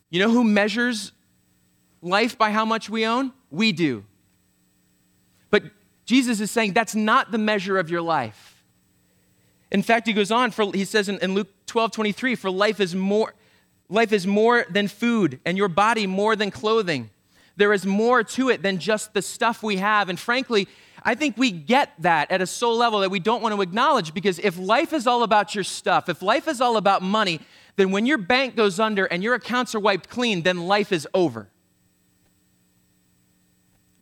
You 0.09 0.21
know 0.21 0.31
who 0.31 0.45
measures 0.45 1.13
life 2.01 2.39
by 2.39 2.51
how 2.51 2.65
much 2.65 2.89
we 2.89 3.07
own? 3.07 3.33
We 3.51 3.73
do. 3.73 4.05
But 5.51 5.65
Jesus 6.05 6.41
is 6.41 6.51
saying 6.51 6.73
that's 6.73 6.95
not 6.95 7.33
the 7.33 7.39
measure 7.39 7.79
of 7.79 7.91
your 7.91 8.03
life. 8.03 8.54
In 9.71 9.83
fact, 9.83 10.07
he 10.07 10.13
goes 10.13 10.31
on, 10.31 10.51
for, 10.51 10.71
he 10.73 10.85
says 10.85 11.09
in, 11.09 11.19
in 11.19 11.35
Luke 11.35 11.49
12 11.67 11.93
23, 11.93 12.35
for 12.35 12.51
life 12.51 12.81
is 12.81 12.95
more. 12.95 13.35
Life 13.89 14.13
is 14.13 14.27
more 14.27 14.65
than 14.71 14.89
food, 14.89 15.41
and 15.45 15.59
your 15.59 15.69
body 15.69 16.07
more 16.07 16.37
than 16.37 16.51
clothing. 16.51 17.11
There 17.57 17.73
is 17.73 17.87
more 17.87 18.25
to 18.25 18.49
it 18.49 18.63
than 18.63 18.79
just 18.79 19.15
the 19.15 19.23
stuff 19.23 19.63
we 19.63 19.77
have. 19.77 20.09
And 20.09 20.19
frankly, 20.19 20.67
I 21.03 21.15
think 21.15 21.37
we 21.37 21.51
get 21.51 21.93
that 22.01 22.31
at 22.31 22.41
a 22.41 22.47
soul 22.47 22.77
level 22.77 23.01
that 23.01 23.11
we 23.11 23.21
don't 23.21 23.43
want 23.43 23.55
to 23.55 23.61
acknowledge 23.61 24.15
because 24.15 24.39
if 24.39 24.59
life 24.59 24.93
is 24.93 25.07
all 25.07 25.23
about 25.23 25.55
your 25.55 25.65
stuff, 25.65 26.09
if 26.09 26.23
life 26.23 26.49
is 26.49 26.61
all 26.61 26.77
about 26.77 27.03
money, 27.03 27.41
then 27.77 27.91
when 27.91 28.07
your 28.07 28.19
bank 28.19 28.57
goes 28.57 28.81
under 28.81 29.05
and 29.05 29.23
your 29.23 29.35
accounts 29.35 29.75
are 29.75 29.81
wiped 29.81 30.09
clean, 30.09 30.43
then 30.43 30.67
life 30.67 30.93
is 30.93 31.07
over. 31.13 31.49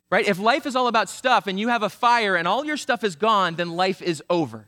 Right? 0.09 0.27
If 0.27 0.39
life 0.39 0.65
is 0.65 0.75
all 0.75 0.87
about 0.87 1.09
stuff 1.09 1.47
and 1.47 1.59
you 1.59 1.67
have 1.69 1.83
a 1.83 1.89
fire 1.89 2.35
and 2.35 2.47
all 2.47 2.65
your 2.65 2.77
stuff 2.77 3.03
is 3.03 3.15
gone, 3.15 3.55
then 3.55 3.71
life 3.71 4.01
is 4.01 4.23
over. 4.29 4.67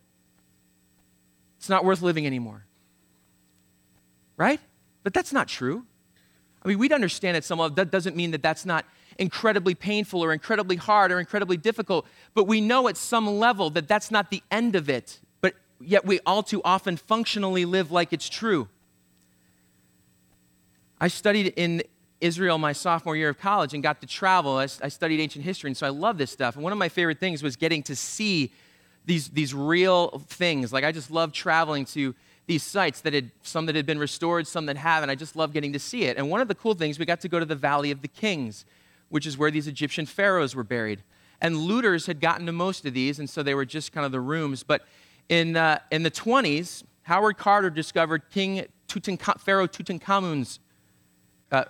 It's 1.66 1.70
not 1.72 1.84
worth 1.84 2.04
living 2.04 2.28
anymore. 2.28 2.64
Right? 4.38 4.60
But 5.02 5.16
that's 5.16 5.34
not 5.34 5.48
true. 5.48 5.84
I 6.64 6.68
mean, 6.68 6.78
we'd 6.78 6.94
understand 6.94 7.36
at 7.36 7.44
some 7.44 7.58
level, 7.58 7.74
that 7.78 7.90
doesn't 7.90 8.16
mean 8.16 8.30
that 8.32 8.44
that's 8.44 8.68
not 8.68 8.86
incredibly 9.18 9.74
painful 9.74 10.24
or 10.24 10.32
incredibly 10.32 10.76
hard 10.76 11.12
or 11.12 11.20
incredibly 11.20 11.58
difficult, 11.58 12.06
but 12.36 12.44
we 12.44 12.62
know 12.62 12.88
at 12.88 12.98
some 12.98 13.26
level 13.40 13.72
that 13.72 13.88
that's 13.88 14.12
not 14.12 14.30
the 14.30 14.44
end 14.52 14.76
of 14.76 14.92
it, 14.92 15.20
but 15.42 15.56
yet 15.82 16.06
we 16.06 16.20
all 16.24 16.44
too 16.44 16.62
often 16.64 16.98
functionally 16.98 17.66
live 17.66 17.92
like 17.92 18.14
it's 18.14 18.30
true. 18.30 18.68
I 21.02 21.08
studied 21.08 21.48
in 21.56 21.82
Israel 22.22 22.60
my 22.60 22.74
sophomore 22.74 23.16
year 23.16 23.30
of 23.30 23.40
college 23.40 23.74
and 23.74 23.82
got 23.82 24.02
to 24.02 24.08
travel. 24.08 24.60
I, 24.60 24.68
I 24.84 24.90
studied 24.90 25.20
ancient 25.20 25.44
history, 25.44 25.70
and 25.72 25.76
so 25.76 25.88
I 25.88 25.90
love 25.90 26.20
this 26.20 26.30
stuff. 26.30 26.54
And 26.54 26.64
one 26.64 26.74
of 26.74 26.78
my 26.78 26.90
favorite 26.90 27.20
things 27.20 27.42
was 27.42 27.56
getting 27.56 27.82
to 27.84 27.96
see 27.96 28.52
these, 29.06 29.30
these 29.30 29.54
real 29.54 30.20
things. 30.28 30.74
Like, 30.74 30.84
I 30.84 30.92
just 30.92 31.12
love 31.12 31.32
traveling 31.32 31.86
to 31.86 32.16
these 32.48 32.64
sites 32.64 33.02
that 33.02 33.14
had 33.14 33.32
some 33.42 33.66
that 33.66 33.76
had 33.76 33.86
been 33.86 34.00
restored, 34.00 34.48
some 34.48 34.66
that 34.68 34.78
haven't. 34.78 35.10
I 35.10 35.16
just 35.16 35.36
love 35.36 35.54
getting 35.54 35.74
to 35.74 35.80
see 35.80 36.04
it. 36.04 36.18
And 36.18 36.30
one 36.30 36.42
of 36.42 36.48
the 36.48 36.56
cool 36.56 36.76
things, 36.76 37.00
we 37.00 37.06
got 37.06 37.22
to 37.22 37.30
go 37.30 37.40
to 37.40 37.46
the 37.46 37.56
Valley 37.56 37.92
of 37.92 38.02
the 38.02 38.08
Kings, 38.08 38.66
which 39.10 39.26
is 39.26 39.38
where 39.38 39.50
these 39.50 39.68
Egyptian 39.68 40.06
pharaohs 40.06 40.56
were 40.56 40.64
buried. 40.64 41.02
And 41.42 41.58
looters 41.58 42.06
had 42.06 42.20
gotten 42.20 42.46
to 42.46 42.52
most 42.52 42.86
of 42.86 42.94
these, 42.94 43.20
and 43.20 43.30
so 43.30 43.44
they 43.44 43.56
were 43.56 43.66
just 43.66 43.92
kind 43.92 44.06
of 44.06 44.12
the 44.12 44.20
rooms. 44.20 44.64
But 44.64 44.86
in, 45.28 45.58
uh, 45.58 45.80
in 45.92 46.04
the 46.04 46.12
20s, 46.12 46.84
Howard 47.04 47.38
Carter 47.38 47.70
discovered 47.70 48.30
King 48.32 48.66
Pharaoh 48.88 49.68
Tutankhamun's 49.68 50.60
uh, 51.52 51.66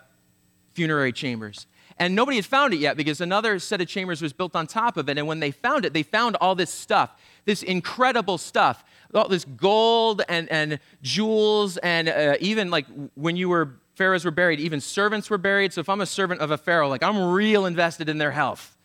funerary 0.74 1.12
chambers. 1.12 1.68
And 1.98 2.14
nobody 2.14 2.38
had 2.38 2.46
found 2.46 2.74
it 2.74 2.78
yet 2.78 2.98
because 2.98 3.22
another 3.22 3.58
set 3.58 3.80
of 3.80 3.88
chambers 3.88 4.22
was 4.22 4.34
built 4.34 4.56
on 4.56 4.68
top 4.68 4.98
of 4.98 5.08
it. 5.08 5.18
And 5.18 5.28
when 5.28 5.40
they 5.40 5.52
found 5.52 5.86
it, 5.86 5.94
they 5.94 6.04
found 6.04 6.36
all 6.38 6.54
this 6.54 6.70
stuff, 6.70 7.12
this 7.46 7.64
incredible 7.64 8.38
stuff 8.38 8.84
all 9.16 9.28
this 9.28 9.46
gold 9.46 10.22
and, 10.28 10.50
and 10.52 10.80
jewels, 11.02 11.78
and 11.78 12.10
uh, 12.10 12.36
even 12.40 12.70
like 12.70 12.86
when 13.16 13.36
you 13.36 13.50
were, 13.50 13.76
pharaohs 13.96 14.26
were 14.26 14.32
buried, 14.32 14.60
even 14.60 14.82
servants 14.82 15.30
were 15.30 15.38
buried. 15.38 15.74
So 15.74 15.82
if 15.82 15.90
I'm 15.90 16.02
a 16.02 16.06
servant 16.06 16.42
of 16.42 16.52
a 16.52 16.58
pharaoh, 16.58 16.90
like 16.90 17.04
I'm 17.04 17.32
real 17.32 17.66
invested 17.66 18.10
in 18.10 18.18
their 18.18 18.32
health. 18.32 18.78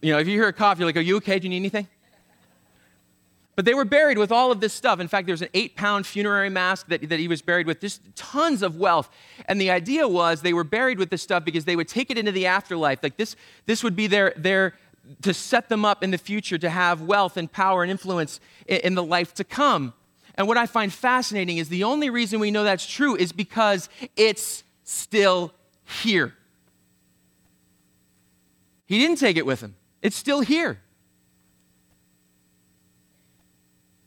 You 0.00 0.12
know, 0.12 0.18
if 0.18 0.28
you 0.28 0.34
hear 0.34 0.48
a 0.48 0.52
cough, 0.52 0.78
you're 0.78 0.86
like, 0.86 0.96
are 0.96 1.00
you 1.00 1.16
okay? 1.16 1.38
Do 1.38 1.46
you 1.46 1.50
need 1.50 1.56
anything? 1.56 1.88
But 3.56 3.64
they 3.64 3.74
were 3.74 3.84
buried 3.84 4.16
with 4.16 4.32
all 4.32 4.52
of 4.52 4.60
this 4.60 4.72
stuff. 4.72 5.00
In 5.00 5.08
fact, 5.08 5.26
there's 5.26 5.42
an 5.42 5.48
eight 5.54 5.76
pound 5.76 6.06
funerary 6.06 6.48
mask 6.48 6.86
that, 6.88 7.08
that 7.08 7.18
he 7.18 7.28
was 7.28 7.42
buried 7.42 7.66
with, 7.66 7.80
just 7.80 8.00
tons 8.16 8.62
of 8.62 8.76
wealth. 8.76 9.10
And 9.46 9.60
the 9.60 9.70
idea 9.70 10.06
was 10.08 10.42
they 10.42 10.52
were 10.52 10.64
buried 10.64 10.98
with 10.98 11.10
this 11.10 11.22
stuff 11.22 11.44
because 11.44 11.64
they 11.64 11.76
would 11.76 11.88
take 11.88 12.10
it 12.10 12.16
into 12.16 12.32
the 12.32 12.46
afterlife. 12.46 13.00
Like 13.02 13.16
this, 13.16 13.36
this 13.66 13.82
would 13.82 13.96
be 13.96 14.06
their, 14.06 14.32
their, 14.36 14.74
to 15.22 15.34
set 15.34 15.68
them 15.68 15.84
up 15.84 16.02
in 16.02 16.10
the 16.10 16.18
future 16.18 16.58
to 16.58 16.70
have 16.70 17.02
wealth 17.02 17.36
and 17.36 17.50
power 17.50 17.82
and 17.82 17.90
influence 17.90 18.40
in 18.66 18.94
the 18.94 19.02
life 19.02 19.34
to 19.34 19.44
come. 19.44 19.94
And 20.36 20.46
what 20.46 20.56
I 20.56 20.66
find 20.66 20.92
fascinating 20.92 21.58
is 21.58 21.68
the 21.68 21.84
only 21.84 22.08
reason 22.08 22.40
we 22.40 22.50
know 22.50 22.64
that's 22.64 22.86
true 22.86 23.16
is 23.16 23.32
because 23.32 23.88
it's 24.16 24.64
still 24.84 25.52
here. 26.02 26.34
He 28.86 28.98
didn't 28.98 29.18
take 29.18 29.36
it 29.36 29.44
with 29.44 29.60
him, 29.60 29.76
it's 30.02 30.16
still 30.16 30.40
here. 30.40 30.80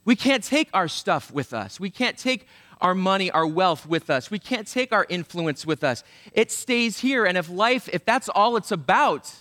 We 0.05 0.15
can't 0.15 0.43
take 0.43 0.69
our 0.73 0.87
stuff 0.87 1.31
with 1.31 1.53
us. 1.53 1.79
We 1.79 1.89
can't 1.89 2.17
take 2.17 2.47
our 2.81 2.93
money, 2.93 3.31
our 3.31 3.47
wealth 3.47 3.85
with 3.85 4.09
us. 4.09 4.29
We 4.29 4.39
can't 4.39 4.67
take 4.67 4.91
our 4.91 5.05
influence 5.07 5.65
with 5.65 5.83
us. 5.83 6.03
It 6.33 6.51
stays 6.51 6.99
here. 6.99 7.25
And 7.25 7.37
if 7.37 7.49
life, 7.49 7.89
if 7.93 8.03
that's 8.03 8.27
all 8.27 8.57
it's 8.57 8.71
about, 8.71 9.33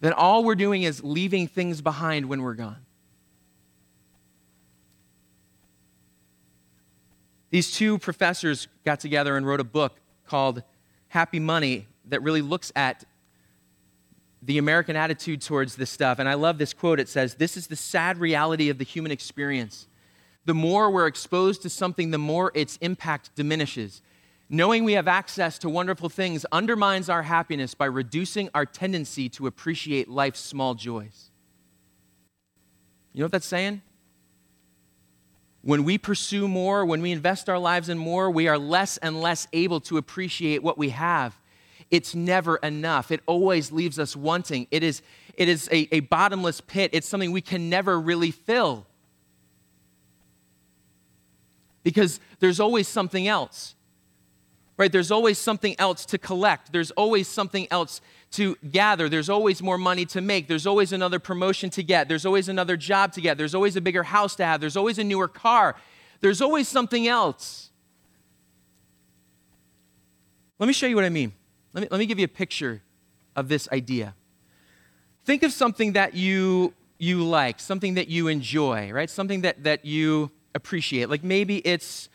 then 0.00 0.12
all 0.12 0.42
we're 0.42 0.56
doing 0.56 0.82
is 0.82 1.04
leaving 1.04 1.46
things 1.46 1.80
behind 1.80 2.26
when 2.26 2.42
we're 2.42 2.54
gone. 2.54 2.84
These 7.50 7.72
two 7.72 7.98
professors 7.98 8.68
got 8.84 9.00
together 9.00 9.36
and 9.36 9.46
wrote 9.46 9.60
a 9.60 9.64
book 9.64 9.96
called 10.26 10.62
Happy 11.08 11.40
Money 11.40 11.86
that 12.06 12.22
really 12.22 12.42
looks 12.42 12.72
at 12.74 13.04
the 14.42 14.58
American 14.58 14.96
attitude 14.96 15.42
towards 15.42 15.76
this 15.76 15.90
stuff. 15.90 16.18
And 16.18 16.28
I 16.28 16.34
love 16.34 16.58
this 16.58 16.72
quote. 16.72 17.00
It 17.00 17.08
says, 17.08 17.34
This 17.34 17.56
is 17.56 17.66
the 17.66 17.76
sad 17.76 18.18
reality 18.18 18.68
of 18.68 18.78
the 18.78 18.84
human 18.84 19.12
experience. 19.12 19.86
The 20.46 20.54
more 20.54 20.90
we're 20.90 21.06
exposed 21.06 21.62
to 21.62 21.70
something, 21.70 22.10
the 22.10 22.18
more 22.18 22.50
its 22.54 22.78
impact 22.78 23.34
diminishes. 23.34 24.02
Knowing 24.48 24.84
we 24.84 24.94
have 24.94 25.06
access 25.06 25.58
to 25.58 25.68
wonderful 25.68 26.08
things 26.08 26.44
undermines 26.50 27.08
our 27.08 27.22
happiness 27.22 27.74
by 27.74 27.84
reducing 27.84 28.50
our 28.52 28.66
tendency 28.66 29.28
to 29.28 29.46
appreciate 29.46 30.08
life's 30.08 30.40
small 30.40 30.74
joys. 30.74 31.30
You 33.12 33.20
know 33.20 33.26
what 33.26 33.32
that's 33.32 33.46
saying? 33.46 33.82
When 35.62 35.84
we 35.84 35.98
pursue 35.98 36.48
more, 36.48 36.84
when 36.84 37.02
we 37.02 37.12
invest 37.12 37.48
our 37.48 37.58
lives 37.58 37.88
in 37.88 37.98
more, 37.98 38.30
we 38.30 38.48
are 38.48 38.58
less 38.58 38.96
and 38.96 39.20
less 39.20 39.46
able 39.52 39.80
to 39.82 39.98
appreciate 39.98 40.62
what 40.62 40.78
we 40.78 40.88
have. 40.90 41.39
It's 41.90 42.14
never 42.14 42.56
enough. 42.56 43.10
It 43.10 43.20
always 43.26 43.72
leaves 43.72 43.98
us 43.98 44.14
wanting. 44.14 44.66
It 44.70 44.82
is, 44.82 45.02
it 45.36 45.48
is 45.48 45.68
a, 45.72 45.94
a 45.94 46.00
bottomless 46.00 46.60
pit. 46.60 46.90
It's 46.92 47.08
something 47.08 47.32
we 47.32 47.40
can 47.40 47.68
never 47.68 47.98
really 48.00 48.30
fill. 48.30 48.86
Because 51.82 52.20
there's 52.38 52.60
always 52.60 52.86
something 52.86 53.26
else 53.26 53.74
right? 54.80 54.90
There's 54.90 55.10
always 55.10 55.36
something 55.36 55.76
else 55.78 56.06
to 56.06 56.16
collect. 56.16 56.72
There's 56.72 56.90
always 56.92 57.28
something 57.28 57.68
else 57.70 58.00
to 58.30 58.56
gather. 58.70 59.10
There's 59.10 59.28
always 59.28 59.62
more 59.62 59.76
money 59.76 60.06
to 60.06 60.22
make. 60.22 60.48
There's 60.48 60.66
always 60.66 60.94
another 60.94 61.18
promotion 61.18 61.68
to 61.70 61.82
get. 61.82 62.08
There's 62.08 62.24
always 62.24 62.48
another 62.48 62.78
job 62.78 63.12
to 63.12 63.20
get. 63.20 63.36
There's 63.36 63.54
always 63.54 63.76
a 63.76 63.82
bigger 63.82 64.04
house 64.04 64.36
to 64.36 64.44
have. 64.46 64.58
There's 64.58 64.78
always 64.78 64.98
a 64.98 65.04
newer 65.04 65.28
car. 65.28 65.76
There's 66.22 66.40
always 66.40 66.66
something 66.66 67.06
else. 67.06 67.68
Let 70.58 70.66
me 70.66 70.72
show 70.72 70.86
you 70.86 70.96
what 70.96 71.04
I 71.04 71.10
mean. 71.10 71.34
Let 71.72 71.82
me, 71.82 71.88
let 71.90 71.98
me 71.98 72.06
give 72.06 72.18
you 72.18 72.24
a 72.24 72.28
picture 72.28 72.82
of 73.36 73.48
this 73.48 73.68
idea. 73.70 74.14
Think 75.24 75.42
of 75.42 75.52
something 75.52 75.92
that 75.92 76.14
you, 76.14 76.74
you 76.98 77.22
like, 77.24 77.60
something 77.60 77.94
that 77.94 78.08
you 78.08 78.28
enjoy, 78.28 78.90
right? 78.92 79.08
Something 79.08 79.42
that, 79.42 79.62
that 79.64 79.84
you 79.84 80.30
appreciate. 80.54 81.08
Like 81.08 81.22
maybe 81.22 81.58
it's 81.58 82.08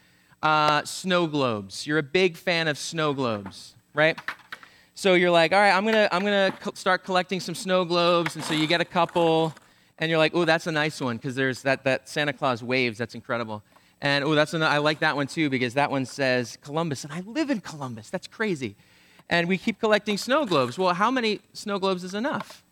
uh, 0.44 0.84
snow 0.84 1.28
globes. 1.28 1.88
You're 1.88 2.00
a 2.00 2.04
big 2.04 2.36
fan 2.36 2.68
of 2.68 2.78
snow 2.78 3.14
globes, 3.14 3.76
right? 3.94 4.20
So 4.94 5.14
you're 5.14 5.32
like, 5.32 5.52
all 5.52 5.60
right, 5.60 5.72
I'm 5.72 5.86
gonna, 5.86 6.08
I'm 6.12 6.24
gonna 6.24 6.54
co- 6.60 6.74
start 6.74 7.04
collecting 7.04 7.40
some 7.40 7.56
snow 7.56 7.84
globes, 7.84 8.36
and 8.36 8.44
so 8.46 8.54
you 8.54 8.66
get 8.68 8.80
a 8.80 8.86
couple, 8.86 9.54
and 9.98 10.10
you're 10.10 10.18
like, 10.18 10.34
oh, 10.34 10.46
that's 10.46 10.68
a 10.68 10.72
nice 10.72 11.02
one 11.02 11.18
because 11.18 11.36
there's 11.36 11.64
that, 11.64 11.84
that 11.84 12.08
Santa 12.08 12.32
Claus 12.34 12.64
waves. 12.64 12.98
That's 12.98 13.16
incredible. 13.16 13.64
And 14.02 14.24
oh, 14.24 14.36
that's 14.36 14.54
an, 14.54 14.64
I 14.64 14.78
like 14.78 15.00
that 15.00 15.16
one 15.16 15.28
too 15.28 15.50
because 15.50 15.74
that 15.74 15.92
one 15.92 16.06
says 16.06 16.58
Columbus, 16.62 17.04
and 17.04 17.12
I 17.12 17.22
live 17.22 17.50
in 17.50 17.60
Columbus. 17.60 18.10
That's 18.10 18.28
crazy. 18.28 18.76
And 19.30 19.48
we 19.48 19.58
keep 19.58 19.80
collecting 19.80 20.18
snow 20.18 20.46
globes. 20.46 20.78
Well, 20.78 20.94
how 20.94 21.10
many 21.10 21.40
snow 21.54 21.80
globes 21.80 22.04
is 22.04 22.14
enough? 22.14 22.64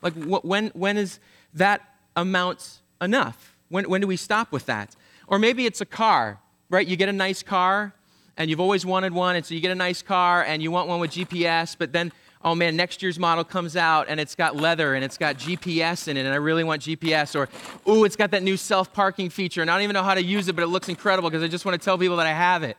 Like, 0.00 0.14
wh- 0.14 0.44
when, 0.44 0.68
when 0.68 0.96
is 0.96 1.18
that 1.54 1.80
amount 2.14 2.78
enough? 3.00 3.56
When, 3.68 3.88
when 3.88 4.00
do 4.00 4.06
we 4.06 4.16
stop 4.16 4.52
with 4.52 4.66
that? 4.66 4.94
Or 5.26 5.38
maybe 5.38 5.66
it's 5.66 5.80
a 5.80 5.86
car 5.86 6.40
right? 6.70 6.86
You 6.86 6.96
get 6.96 7.08
a 7.08 7.12
nice 7.12 7.42
car 7.42 7.94
and 8.36 8.48
you've 8.48 8.60
always 8.60 8.86
wanted 8.86 9.12
one, 9.12 9.34
and 9.34 9.44
so 9.44 9.54
you 9.54 9.60
get 9.60 9.72
a 9.72 9.76
nice 9.76 10.00
car 10.00 10.44
and 10.44 10.62
you 10.62 10.70
want 10.70 10.88
one 10.88 11.00
with 11.00 11.10
GPS, 11.10 11.74
but 11.76 11.92
then, 11.92 12.12
oh 12.44 12.54
man, 12.54 12.76
next 12.76 13.02
year's 13.02 13.18
model 13.18 13.42
comes 13.42 13.76
out 13.76 14.06
and 14.08 14.20
it's 14.20 14.36
got 14.36 14.54
leather 14.54 14.94
and 14.94 15.04
it's 15.04 15.18
got 15.18 15.36
GPS 15.38 16.06
in 16.06 16.16
it, 16.16 16.20
and 16.24 16.32
I 16.32 16.36
really 16.36 16.62
want 16.62 16.82
GPS. 16.82 17.34
Or, 17.34 17.48
ooh, 17.90 18.04
it's 18.04 18.14
got 18.14 18.30
that 18.30 18.44
new 18.44 18.56
self 18.56 18.92
parking 18.92 19.28
feature, 19.28 19.60
and 19.60 19.70
I 19.70 19.74
don't 19.74 19.82
even 19.82 19.94
know 19.94 20.04
how 20.04 20.14
to 20.14 20.22
use 20.22 20.46
it, 20.48 20.54
but 20.54 20.62
it 20.62 20.68
looks 20.68 20.88
incredible 20.88 21.30
because 21.30 21.42
I 21.42 21.48
just 21.48 21.64
want 21.64 21.80
to 21.80 21.84
tell 21.84 21.98
people 21.98 22.16
that 22.18 22.26
I 22.26 22.32
have 22.32 22.62
it. 22.62 22.76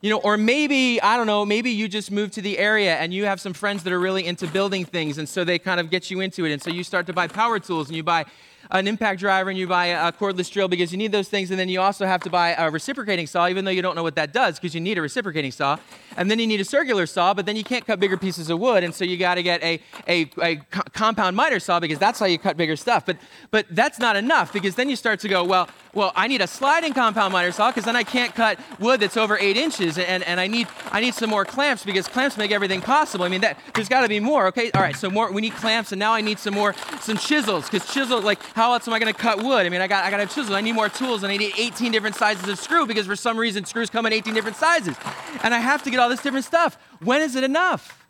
You 0.00 0.10
know, 0.10 0.18
or 0.18 0.36
maybe, 0.36 1.02
I 1.02 1.16
don't 1.16 1.26
know, 1.26 1.44
maybe 1.44 1.70
you 1.72 1.88
just 1.88 2.12
moved 2.12 2.34
to 2.34 2.42
the 2.42 2.56
area 2.56 2.94
and 2.96 3.12
you 3.12 3.24
have 3.24 3.40
some 3.40 3.52
friends 3.52 3.82
that 3.82 3.92
are 3.92 3.98
really 3.98 4.26
into 4.26 4.46
building 4.46 4.84
things, 4.84 5.18
and 5.18 5.28
so 5.28 5.42
they 5.42 5.58
kind 5.58 5.80
of 5.80 5.90
get 5.90 6.08
you 6.08 6.20
into 6.20 6.44
it. 6.44 6.52
And 6.52 6.62
so 6.62 6.70
you 6.70 6.84
start 6.84 7.06
to 7.06 7.12
buy 7.12 7.26
power 7.26 7.58
tools 7.58 7.88
and 7.88 7.96
you 7.96 8.04
buy 8.04 8.24
an 8.70 8.86
impact 8.86 9.20
driver 9.20 9.50
and 9.50 9.58
you 9.58 9.66
buy 9.66 9.86
a 9.86 10.12
cordless 10.12 10.50
drill 10.50 10.68
because 10.68 10.92
you 10.92 10.98
need 10.98 11.12
those 11.12 11.28
things, 11.28 11.50
and 11.50 11.58
then 11.58 11.68
you 11.68 11.80
also 11.80 12.06
have 12.06 12.22
to 12.22 12.30
buy 12.30 12.50
a 12.50 12.70
reciprocating 12.70 13.26
saw, 13.26 13.48
even 13.48 13.64
though 13.64 13.70
you 13.70 13.82
don't 13.82 13.96
know 13.96 14.02
what 14.02 14.16
that 14.16 14.32
does, 14.32 14.58
because 14.58 14.74
you 14.74 14.80
need 14.80 14.98
a 14.98 15.02
reciprocating 15.02 15.50
saw. 15.50 15.78
And 16.16 16.30
then 16.30 16.38
you 16.38 16.46
need 16.46 16.60
a 16.60 16.64
circular 16.64 17.06
saw, 17.06 17.32
but 17.32 17.46
then 17.46 17.56
you 17.56 17.64
can't 17.64 17.86
cut 17.86 18.00
bigger 18.00 18.16
pieces 18.16 18.50
of 18.50 18.58
wood, 18.58 18.82
and 18.84 18.94
so 18.94 19.04
you 19.04 19.16
got 19.16 19.36
to 19.36 19.42
get 19.42 19.62
a, 19.62 19.80
a, 20.06 20.30
a 20.42 20.56
co- 20.56 20.82
compound 20.92 21.36
miter 21.36 21.60
saw 21.60 21.78
because 21.80 21.98
that's 21.98 22.18
how 22.18 22.26
you 22.26 22.38
cut 22.38 22.56
bigger 22.56 22.76
stuff. 22.76 23.06
But, 23.06 23.18
but 23.50 23.66
that's 23.70 23.98
not 23.98 24.16
enough 24.16 24.52
because 24.52 24.74
then 24.74 24.90
you 24.90 24.96
start 24.96 25.20
to 25.20 25.28
go, 25.28 25.44
well, 25.44 25.68
well, 25.94 26.12
I 26.14 26.28
need 26.28 26.40
a 26.40 26.46
sliding 26.46 26.92
compound 26.92 27.32
miter 27.32 27.52
saw 27.52 27.70
because 27.70 27.84
then 27.84 27.96
I 27.96 28.02
can't 28.02 28.34
cut 28.34 28.58
wood 28.78 29.00
that's 29.00 29.16
over 29.16 29.38
eight 29.38 29.56
inches, 29.56 29.96
and, 29.98 30.22
and 30.24 30.38
I, 30.40 30.46
need, 30.46 30.68
I 30.92 31.00
need 31.00 31.14
some 31.14 31.30
more 31.30 31.44
clamps 31.44 31.84
because 31.84 32.06
clamps 32.08 32.36
make 32.36 32.50
everything 32.50 32.80
possible. 32.80 33.24
I 33.24 33.28
mean, 33.28 33.40
that, 33.40 33.58
there's 33.74 33.88
got 33.88 34.02
to 34.02 34.08
be 34.08 34.20
more, 34.20 34.48
okay? 34.48 34.70
All 34.72 34.82
right, 34.82 34.96
so 34.96 35.10
more, 35.10 35.32
we 35.32 35.40
need 35.40 35.54
clamps, 35.54 35.92
and 35.92 35.98
now 35.98 36.12
I 36.12 36.20
need 36.20 36.38
some 36.38 36.54
more, 36.54 36.74
some 37.00 37.16
chisels 37.16 37.68
because 37.68 37.86
chisel, 37.92 38.20
like, 38.20 38.38
how 38.58 38.72
else 38.72 38.88
am 38.88 38.92
I 38.92 38.98
going 38.98 39.12
to 39.12 39.18
cut 39.18 39.38
wood? 39.38 39.64
I 39.64 39.68
mean, 39.68 39.80
I 39.80 39.86
got, 39.86 40.04
I 40.04 40.10
got 40.10 40.16
to 40.16 40.24
have 40.24 40.34
chisels. 40.34 40.50
I 40.50 40.60
need 40.60 40.72
more 40.72 40.88
tools, 40.88 41.22
and 41.22 41.30
I 41.30 41.36
need 41.36 41.52
18 41.56 41.92
different 41.92 42.16
sizes 42.16 42.48
of 42.48 42.58
screw 42.58 42.86
because 42.86 43.06
for 43.06 43.14
some 43.14 43.38
reason 43.38 43.64
screws 43.64 43.88
come 43.88 44.04
in 44.04 44.12
18 44.12 44.34
different 44.34 44.56
sizes. 44.56 44.96
And 45.44 45.54
I 45.54 45.58
have 45.58 45.84
to 45.84 45.90
get 45.90 46.00
all 46.00 46.08
this 46.08 46.20
different 46.20 46.44
stuff. 46.44 46.76
When 47.00 47.22
is 47.22 47.36
it 47.36 47.44
enough? 47.44 48.04